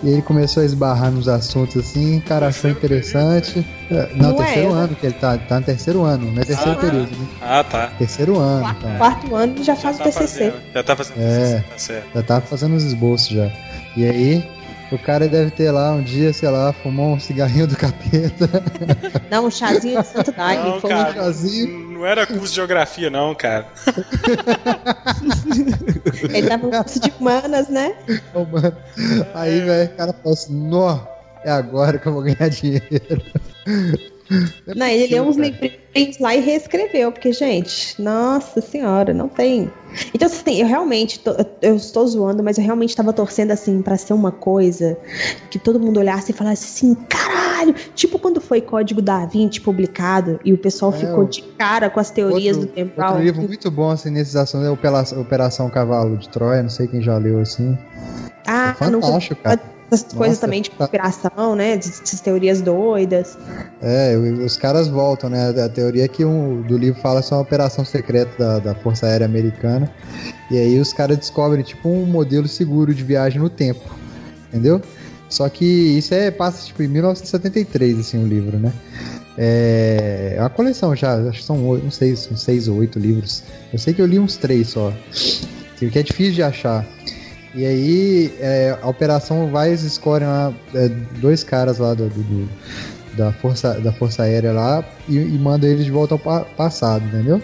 [0.03, 3.63] E ele começou a esbarrar nos assuntos assim, o cara achou interessante.
[3.91, 4.81] É, Não, Não é, terceiro né?
[4.81, 7.27] ano que ele tá, tá no terceiro ano, não é terceiro Ah, período, né?
[7.39, 7.87] Ah, tá.
[7.99, 8.97] Terceiro ano, Quarto, tá.
[8.97, 10.27] quarto ano ele já faz o tá TCC.
[10.27, 11.39] fazendo, já tá fazendo É.
[11.39, 12.07] TCC, tá certo.
[12.15, 13.51] Já tá fazendo os esboços já.
[13.95, 14.43] E aí,
[14.91, 18.49] O cara deve ter lá um dia, sei lá, fumou um cigarrinho do capeta.
[19.31, 20.69] Não, um chazinho de Santo Daime.
[20.69, 21.13] Não, cara, um...
[21.13, 21.91] chazinho.
[21.91, 23.67] não era curso de geografia, não, cara.
[26.33, 27.95] Ele tava no curso de humanas, né?
[28.33, 28.75] Mano.
[29.33, 30.99] Aí, velho, o cara falou assim: Nó,
[31.45, 32.91] é agora que eu vou ganhar dinheiro.
[34.75, 39.69] Não, ele leu uns livrinhos lá e reescreveu, porque, gente, nossa senhora, não tem.
[40.13, 43.97] Então, assim, eu realmente, tô- eu estou zoando, mas eu realmente tava torcendo, assim, pra
[43.97, 44.97] ser uma coisa
[45.49, 47.73] que todo mundo olhasse e falasse assim, caralho!
[47.93, 51.99] Tipo quando foi Código da Vinci publicado e o pessoal É, ficou de cara com
[51.99, 53.11] as teorias outro, do temporal.
[53.11, 56.87] Outro livro muito bom, assim, nessas ações é Operação, Operação Cavalo de Troia, não sei
[56.87, 57.77] quem já leu, assim.
[58.47, 59.59] Ah, é não fantástico, cara.
[59.91, 61.73] Essas coisas Nossa, também de conspiração, né?
[61.73, 63.37] Essas teorias doidas.
[63.81, 65.49] É, os caras voltam, né?
[65.49, 69.05] A teoria é que um, do livro fala só uma operação secreta da, da Força
[69.05, 69.91] Aérea Americana.
[70.49, 73.83] E aí os caras descobrem, tipo, um modelo seguro de viagem no tempo.
[74.47, 74.81] Entendeu?
[75.29, 78.71] Só que isso é, passa, tipo, em 1973, assim, o livro, né?
[79.37, 82.99] É, é uma coleção já, acho que são oito, não sei, são seis ou oito
[82.99, 83.43] livros.
[83.71, 84.93] Eu sei que eu li uns três só.
[85.77, 86.85] Que é difícil de achar.
[87.53, 90.89] E aí, é, a operação vai, eles escolhem lá é,
[91.19, 92.49] dois caras lá do, do-
[93.13, 97.03] da, força, da Força Aérea lá e, e mandam eles de volta ao pa- passado,
[97.07, 97.41] entendeu?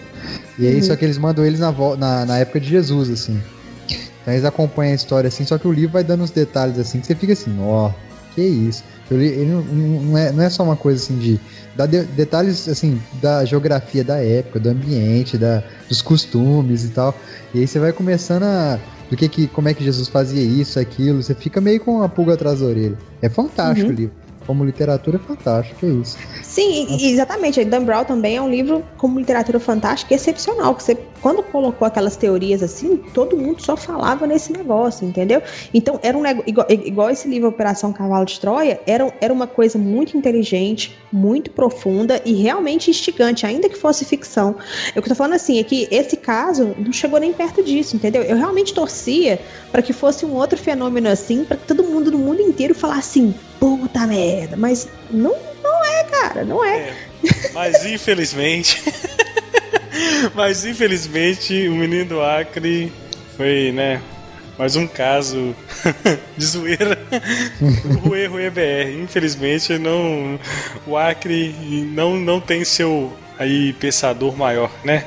[0.58, 0.82] E aí, Uhum.
[0.82, 3.38] só que eles mandam eles na, na, na época de Jesus, assim.
[4.22, 7.00] Então eles acompanham a história assim, só que o livro vai dando uns detalhes assim
[7.00, 7.90] que você fica assim, ó,
[8.34, 8.82] que isso.
[9.10, 11.38] Li- Ele não, não- não é, não é só uma coisa assim de.
[11.76, 17.14] Dá de- detalhes assim da geografia da época, do ambiente, da, dos costumes e tal.
[17.54, 18.78] E aí você vai começando a.
[19.10, 22.08] Do que, que como é que Jesus fazia isso, aquilo, você fica meio com uma
[22.08, 22.96] pulga atrás da orelha.
[23.22, 23.94] É fantástico Uhum.
[23.94, 24.14] o livro.
[24.48, 26.16] Como literatura fantástico, é isso.
[26.42, 27.62] Sim, exatamente.
[27.66, 30.74] Dan Brown também é um livro como literatura fantástica excepcional.
[30.74, 35.42] Que você, quando colocou aquelas teorias assim, todo mundo só falava nesse negócio, entendeu?
[35.74, 39.46] Então era um negócio igual, igual esse livro Operação Cavalo de Troia, era, era uma
[39.46, 44.56] coisa muito inteligente, muito profunda e realmente instigante, ainda que fosse ficção.
[44.96, 48.22] Eu que tô falando assim é que esse caso não chegou nem perto disso, entendeu?
[48.22, 49.38] Eu realmente torcia
[49.70, 53.20] para que fosse um outro fenômeno assim, para que todo mundo no mundo inteiro falasse
[53.20, 56.78] assim, puta merda, mas não, não é, cara, não é.
[56.78, 56.94] É,
[57.52, 58.82] mas infelizmente.
[60.34, 62.92] mas infelizmente o menino do Acre
[63.36, 64.00] foi, né?
[64.58, 65.54] Mais um caso
[66.36, 66.98] de zoeira
[67.84, 69.02] do Rue Rue BR.
[69.02, 70.38] Infelizmente não.
[70.86, 71.54] O Acre
[71.92, 75.04] não, não tem seu aí pensador maior, né?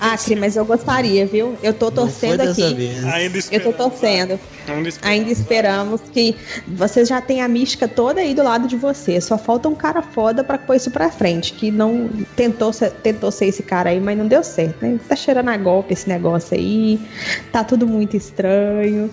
[0.00, 1.56] Acre, seu- mas eu gostaria, viu?
[1.62, 2.74] Eu tô torcendo aqui.
[2.74, 3.04] vez.
[3.04, 4.40] Ainda Eu esperamos, tô torcendo.
[4.68, 4.98] Ainda esperamos.
[5.02, 6.36] Ainda esperamos que
[6.68, 9.24] vocês já tenham a mística toda aí do lado de vocês.
[9.24, 11.52] Só falta um cara foda pra pôr isso pra frente.
[11.54, 14.98] Que não tentou ser, tentou ser esse cara aí, mas não deu certo, né?
[15.08, 17.00] Tá cheirando a golpe esse negócio aí.
[17.52, 19.10] Tá tudo muito estranho.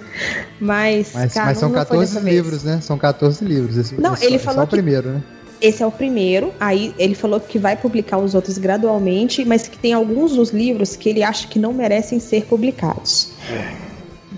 [0.59, 2.35] Mas, Mas, cara, mas são não foi 14 dessa vez.
[2.35, 2.79] livros, né?
[2.81, 3.77] São 14 livros.
[3.77, 5.23] Esse, Não, esse ele só, falou só o que- primeiro, né?
[5.61, 9.77] Esse é o primeiro, aí ele falou que vai publicar os outros gradualmente, mas que
[9.77, 13.31] tem alguns dos livros que ele acha que não merecem ser publicados.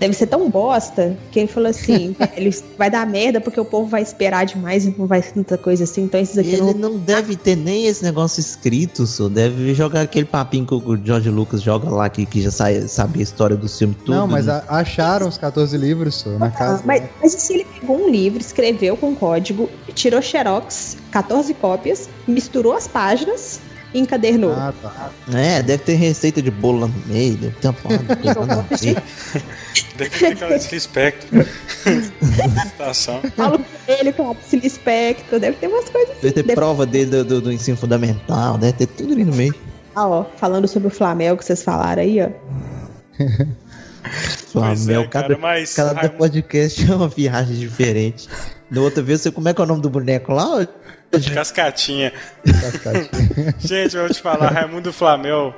[0.00, 3.86] Deve ser tão bosta que ele falou assim: ele vai dar merda porque o povo
[3.86, 6.90] vai esperar demais e não vai ser tanta coisa assim, então esses aqui Ele não.
[6.92, 11.28] não deve ter nem esse negócio escrito, só deve jogar aquele papinho que o George
[11.28, 14.14] Lucas joga lá, que, que já sai, sabe a história do filme tudo.
[14.16, 14.62] Não, mas né?
[14.66, 16.82] a- acharam os 14 livros só, na Ah, casa.
[16.86, 22.08] mas, mas e se ele pegou um livro, escreveu com código, tirou xerox, 14 cópias,
[22.26, 23.60] misturou as páginas
[23.94, 24.52] e encadernou?
[24.52, 25.10] Ah, tá.
[25.36, 29.02] É, deve ter receita de bolo lá no meio, deve ter uma porrada de coisa.
[29.96, 31.26] Deve ter aquela desrespeito.
[32.70, 33.20] Situação.
[33.36, 36.20] Paulo Coelho com Apsil Spectro, deve ter umas coisas assim.
[36.22, 39.34] Deve ter Deve- prova dele do, do- do ensino fundamental, deve ter tudo ali no
[39.34, 39.54] meio.
[39.94, 42.28] Ah, ó, falando sobre o Flamengo que vocês falaram aí, ó.
[44.50, 45.74] Flamengo, é, cada, cara, mas.
[45.74, 48.28] cada Raimundo- podcast é uma viagem diferente.
[48.70, 50.66] Da outra vez, você, como é que é o nome do boneco lá?
[51.34, 52.12] Cascatinha.
[52.44, 53.54] Cascatinha.
[53.58, 55.54] Gente, eu vou te falar, Raimundo Flamel.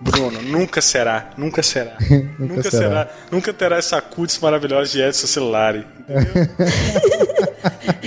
[0.00, 1.96] Bruno, nunca será, nunca será.
[2.38, 2.70] nunca, será.
[2.70, 3.08] será.
[3.30, 5.86] Nunca terá essa cutis maravilhosa de Edson Celulari.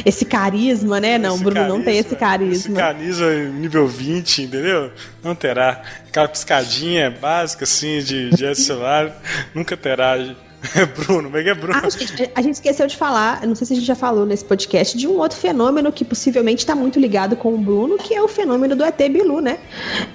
[0.06, 1.18] Esse carisma, né?
[1.18, 2.76] Não, Esse Bruno não tem esse Esse carisma.
[2.78, 4.92] carisma nível 20, entendeu?
[5.24, 5.82] Não terá.
[6.08, 9.12] Aquela piscadinha básica, assim, de, de Edson Celulari.
[9.54, 10.16] Nunca terá.
[10.96, 11.80] Bruno, como é que é Bruno?
[11.84, 14.46] Ah, gente, a gente esqueceu de falar, não sei se a gente já falou nesse
[14.46, 18.22] podcast, de um outro fenômeno que possivelmente está muito ligado com o Bruno, que é
[18.22, 19.60] o fenômeno do ET Bilu, né?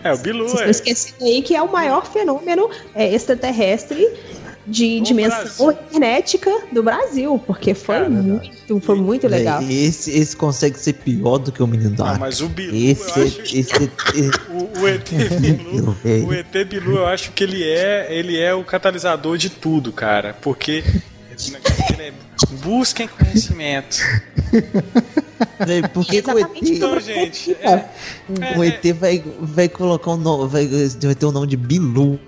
[0.03, 0.65] É, o Bilu, Vocês é.
[0.65, 4.09] não esqueceram aí que é o maior fenômeno é, extraterrestre
[4.67, 5.79] de Do dimensão Brasil.
[5.93, 9.61] hermética do Brasil, porque foi É, muito, foi muito legal.
[9.63, 12.21] Esse, esse consegue ser pior do que o menino do Não, Acre.
[12.21, 13.41] mas o Bilu, Esse, eu acho.
[13.43, 13.91] esse, esse-
[14.51, 15.09] O, o ET
[15.41, 15.97] Bilu,
[16.29, 20.37] o ET Bilu, eu acho que ele é, ele é o catalisador de tudo, cara.
[20.41, 20.85] Porque
[21.99, 22.13] é
[22.63, 23.97] busquem conhecimento.
[25.67, 27.85] Véi, Por que que o ET, Então, gente, é,
[28.57, 32.19] o ET vai, vai colocar um nome, vai, vai ter o nome de Bilu.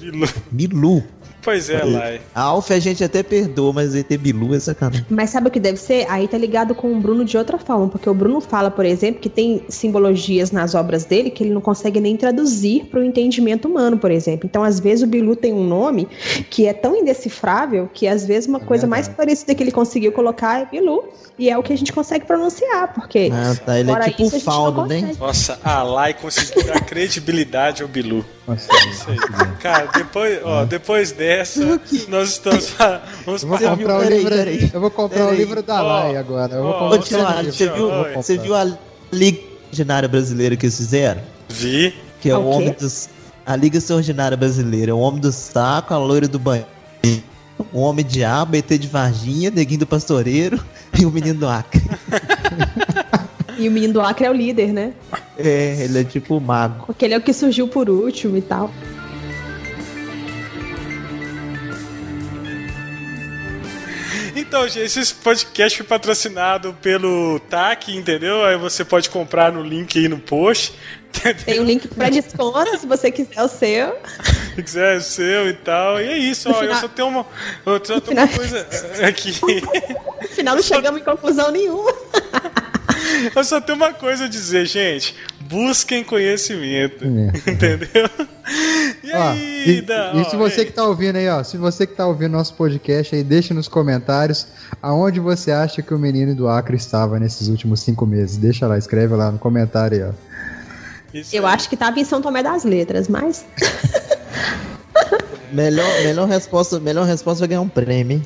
[0.00, 0.28] Bilu.
[0.50, 1.04] Bilu.
[1.42, 2.20] Pois é, Lai.
[2.34, 5.04] A Alf a gente até perdoa, mas ET Bilu é sacanagem.
[5.10, 6.06] Mas sabe o que deve ser?
[6.08, 9.20] Aí tá ligado com o Bruno de outra forma, porque o Bruno fala, por exemplo,
[9.20, 13.68] que tem simbologias nas obras dele que ele não consegue nem traduzir para o entendimento
[13.68, 14.46] humano, por exemplo.
[14.46, 16.08] Então, às vezes, o Bilu tem um nome
[16.50, 20.62] que é tão indecifrável que, às vezes, uma coisa mais parecida que ele conseguiu colocar
[20.62, 21.04] é Bilu.
[21.38, 23.30] E é o que a gente consegue pronunciar, porque.
[23.32, 23.80] Ah, tá.
[23.80, 25.12] Ele é tipo isso, não Faldo, né?
[25.18, 28.24] Nossa, a Lai conseguiu dar credibilidade ao Bilu.
[28.46, 29.18] Nossa, Isso aí.
[29.60, 32.68] Cara, depois, ó, depois dessa, nós estamos.
[32.70, 34.30] fa- Vamos eu vou comprar o livro.
[34.30, 34.70] peraí.
[34.74, 36.54] Eu vou comprar o livro da Lai agora.
[36.56, 38.64] Eu vou comprar você viu, você viu a
[39.12, 39.38] Liga
[39.70, 41.20] Extraordinária Brasileira que eles fizeram?
[41.48, 41.94] Vi.
[42.20, 43.08] Que é o homem dos.
[43.46, 44.94] A Liga Extraordinária Brasileira.
[44.94, 46.66] O homem do saco, a loira do banho.
[47.72, 50.58] O homem diabo, ET de Varginha, Neguinho do Pastoreiro
[50.98, 51.80] e o menino do Acre.
[53.58, 54.92] E o menino do Acre é o líder, né?
[55.44, 56.86] É, ele é tipo o mago.
[56.86, 58.70] Porque ele é o que surgiu por último e tal.
[64.34, 68.44] Então, gente, esse podcast foi patrocinado pelo TAC, entendeu?
[68.44, 70.74] Aí você pode comprar no link aí no post.
[71.08, 71.44] Entendeu?
[71.44, 73.94] Tem um link para desconto, se você quiser o seu.
[74.54, 76.00] Se quiser, é seu e tal.
[76.00, 76.58] E é isso, No ó.
[76.58, 77.26] Eu final- só tenho uma,
[77.66, 78.66] eu só tenho uma coisa
[79.06, 79.34] aqui.
[80.24, 81.92] Afinal, não chegamos em conclusão nenhuma.
[83.36, 85.14] Eu só tenho uma coisa a dizer, gente.
[85.52, 87.04] Busquem conhecimento.
[87.04, 87.38] É.
[87.52, 88.08] Entendeu?
[89.04, 91.86] E Ó, aí, e, e ó, se você que tá ouvindo aí, ó, se você
[91.86, 94.46] que tá ouvindo nosso podcast aí, deixa nos comentários
[94.80, 98.36] aonde você acha que o menino do Acre estava nesses últimos cinco meses.
[98.36, 100.12] Deixa lá, escreve lá no comentário aí, ó.
[101.14, 101.54] isso Eu aí.
[101.54, 103.44] acho que tava em São Tomé das Letras, mas.
[105.52, 108.22] Melhor, melhor, resposta, melhor resposta vai ganhar um prêmio, hein?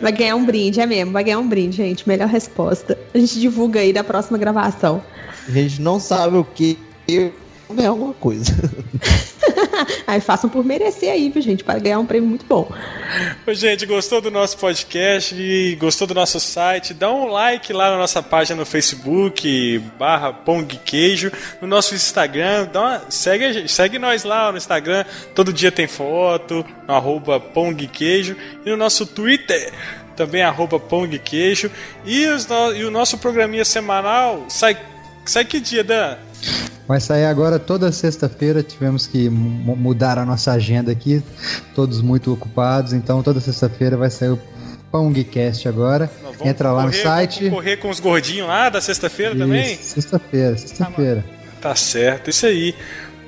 [0.00, 2.08] Vai ganhar um brinde, é mesmo, vai ganhar um brinde, gente.
[2.08, 2.98] Melhor resposta.
[3.14, 5.00] A gente divulga aí da próxima gravação.
[5.50, 6.78] A gente não sabe o que.
[7.72, 8.52] Ganhar alguma coisa.
[10.06, 11.62] Aí façam por merecer aí, viu, gente?
[11.64, 12.70] Para ganhar um prêmio muito bom.
[13.46, 16.92] Ô, Gente, gostou do nosso podcast e gostou do nosso site?
[16.92, 21.30] Dá um like lá na nossa página no Facebook, barra Pong Queijo,
[21.60, 26.64] no nosso Instagram, dá uma- segue, segue nós lá no Instagram, todo dia tem foto,
[26.88, 28.36] no arroba Pong Queijo,
[28.66, 29.72] e no nosso Twitter,
[30.16, 31.70] também arroba Pong Queijo,
[32.04, 34.76] e, os no- e o nosso programinha semanal sai,
[35.30, 36.16] sai que dia, Dan?
[36.88, 38.62] Vai sair agora toda sexta-feira.
[38.62, 41.22] Tivemos que mu- mudar a nossa agenda aqui,
[41.74, 42.92] todos muito ocupados.
[42.92, 44.38] Então, toda sexta-feira vai sair o
[44.90, 46.10] Pongcast agora.
[46.44, 47.38] Entra lá no correr- site.
[47.44, 49.76] Vamos correr com os gordinhos lá da sexta-feira também?
[49.76, 51.24] Sexta-feira, sexta-feira.
[51.60, 52.74] Tá certo, isso aí.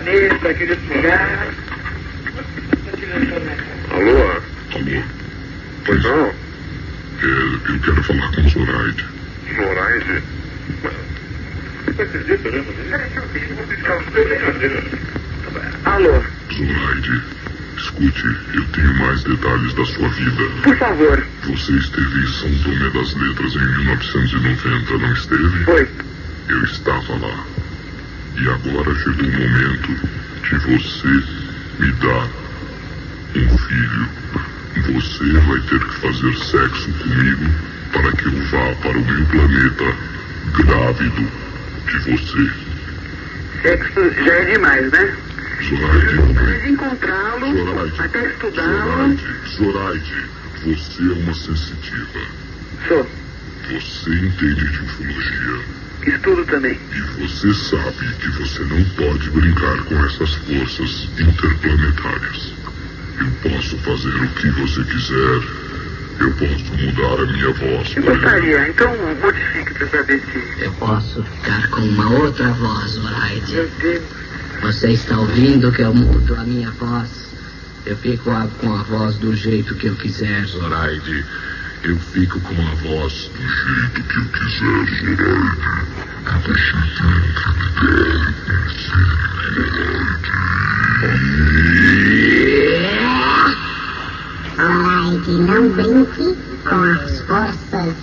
[0.00, 1.54] Aquele planeta, aquele lugar.
[3.90, 4.42] Alô?
[4.74, 5.02] Alô?
[5.84, 6.26] Pois não?
[7.22, 7.26] É,
[7.68, 9.06] eu quero falar com o Zoraide.
[9.56, 10.22] Zoraide?
[11.86, 12.64] Você acredita, né?
[15.84, 17.22] Alô, Zoraide,
[17.76, 18.24] escute,
[18.54, 20.42] eu tenho mais detalhes da sua vida.
[20.62, 21.26] por favor.
[21.44, 25.64] Você esteve em São Tomé das Letras em 1990, não esteve?
[25.64, 25.88] Foi.
[26.48, 27.44] Eu estava lá.
[28.40, 30.08] E agora chegou o momento
[30.48, 31.08] de você
[31.78, 32.26] me dar
[33.36, 34.08] um filho.
[34.94, 37.44] Você vai ter que fazer sexo comigo
[37.92, 39.94] para que eu vá para o meu planeta
[40.56, 41.30] grávido
[41.86, 42.50] de você.
[43.60, 45.16] Sexo já é demais, né?
[45.68, 48.86] Zoraide, Preciso encontrá-lo, até estudá-lo.
[48.86, 49.26] Zoraide,
[49.58, 50.26] Zoraide,
[50.64, 52.20] você é uma sensitiva.
[52.88, 53.06] Sou.
[53.68, 55.79] Você entende de ufologia.
[56.06, 56.78] Estudo também.
[56.92, 62.54] E você sabe que você não pode brincar com essas forças interplanetárias.
[63.20, 65.40] Eu posso fazer o que você quiser.
[66.20, 67.96] Eu posso mudar a minha voz.
[67.96, 70.64] Eu para- gostaria, então modifique pra saber se.
[70.64, 73.52] Eu posso ficar com uma outra voz, Zoraide.
[73.52, 74.02] Meu Deus.
[74.62, 77.30] Você está ouvindo que eu mudo a minha voz?
[77.86, 78.24] Eu fico
[78.58, 80.44] com a voz do jeito que eu quiser.
[80.44, 81.24] Zoraide,
[81.82, 85.70] eu fico com a voz do jeito que eu quiser, Zoraide.
[86.26, 88.30] E você tem que me dar um
[94.56, 96.36] Zoraide, não brinque
[96.68, 97.94] com as forças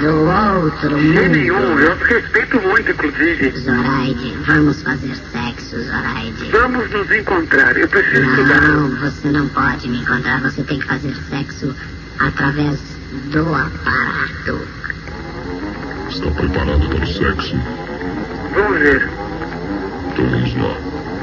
[0.00, 1.80] do outro De nenhum, mundo.
[1.80, 3.50] eu respeito muito, inclusive.
[3.60, 6.50] Zoraide, vamos fazer sexo, Zoraide.
[6.50, 7.76] Vamos nos encontrar.
[7.76, 8.60] Eu preciso estudar.
[8.62, 10.40] Não, você não pode me encontrar.
[10.42, 11.74] Você tem que fazer sexo
[12.18, 12.78] através
[13.30, 14.60] do aparato.
[16.08, 17.56] Está preparado para o sexo?
[18.54, 19.06] Vamos ver.
[20.12, 20.74] Então vamos lá.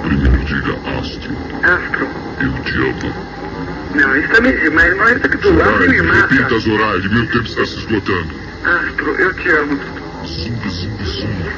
[0.03, 1.35] Primeiro diga Astro.
[1.63, 2.07] Astro.
[2.39, 3.13] Eu te amo.
[3.95, 4.95] Não, isso também é demais.
[4.97, 6.59] Mas tá aqui do lado e me Zoraide, repita, mata.
[6.59, 7.09] Zoraide.
[7.09, 8.33] Meu tempo está se esgotando.
[8.63, 9.79] Astro, eu te amo.
[10.25, 11.51] Zumbi, zumbi, zumbi.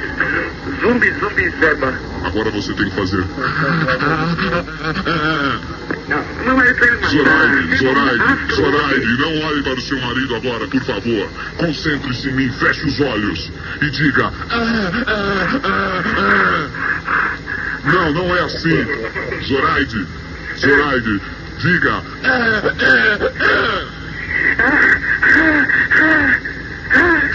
[0.81, 1.93] Zumbi, zumbi, zeba.
[2.23, 3.23] Agora você tem que fazer.
[6.08, 7.10] Não, não é matar.
[7.10, 11.30] Zoraide, Zoraide, Zoraide, não olhe para o seu marido agora, por favor.
[11.58, 13.51] Concentre-se em mim, feche os olhos
[13.82, 14.32] e diga.
[14.51, 16.86] "Ah, ah, ah, ah."
[17.91, 18.86] Não, não é assim.
[19.47, 20.08] Zoraide,
[20.58, 21.22] Zoraide,
[21.60, 22.03] diga.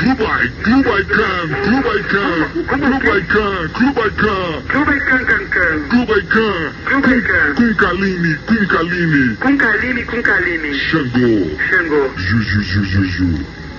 [0.00, 5.76] Klubai Khan, Klubai Khan, Klubai Khan, Klubai Khan, Klubai can, can, can.
[5.90, 7.54] Klubai Khan, Klubai can.
[7.54, 10.72] Kunkalini, Kunkalini, Com Kaline, com Kaline.
[10.88, 12.08] Xangô, Xangô.
[12.16, 13.26] Ju, Ju, Ju, Ju, Ju.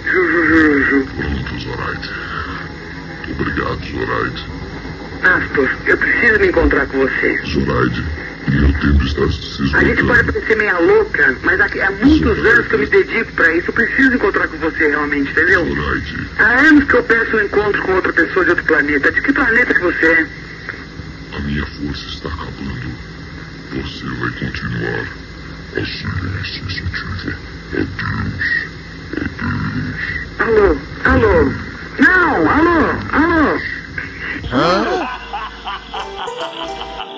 [0.05, 1.05] Ju, ju, ju, ju.
[1.17, 2.09] Pronto, Zoraide.
[3.31, 4.41] Obrigado, Zoraide.
[5.23, 7.41] Astor, eu preciso me encontrar com você.
[7.47, 8.03] Zoraide,
[8.47, 10.33] meu tempo está se A gente pode esgotando.
[10.33, 13.69] parecer meia louca, mas aqui, há muitos anos que eu me dedico pra isso.
[13.69, 15.65] Eu preciso encontrar com você realmente, entendeu?
[16.39, 19.11] Há anos que eu peço um encontro com outra pessoa de outro planeta.
[19.11, 20.27] De que planeta que você é?
[21.33, 22.91] a minha força está acabando.
[23.71, 25.05] Você vai continuar
[25.77, 26.09] assim,
[26.43, 27.33] sensitiva.
[27.71, 28.51] Adeus.
[29.15, 30.01] Adeus.
[30.39, 30.77] Alô?
[31.05, 31.53] Alô?
[31.99, 32.49] Não!
[32.49, 32.79] Alô?
[34.51, 35.01] Alô?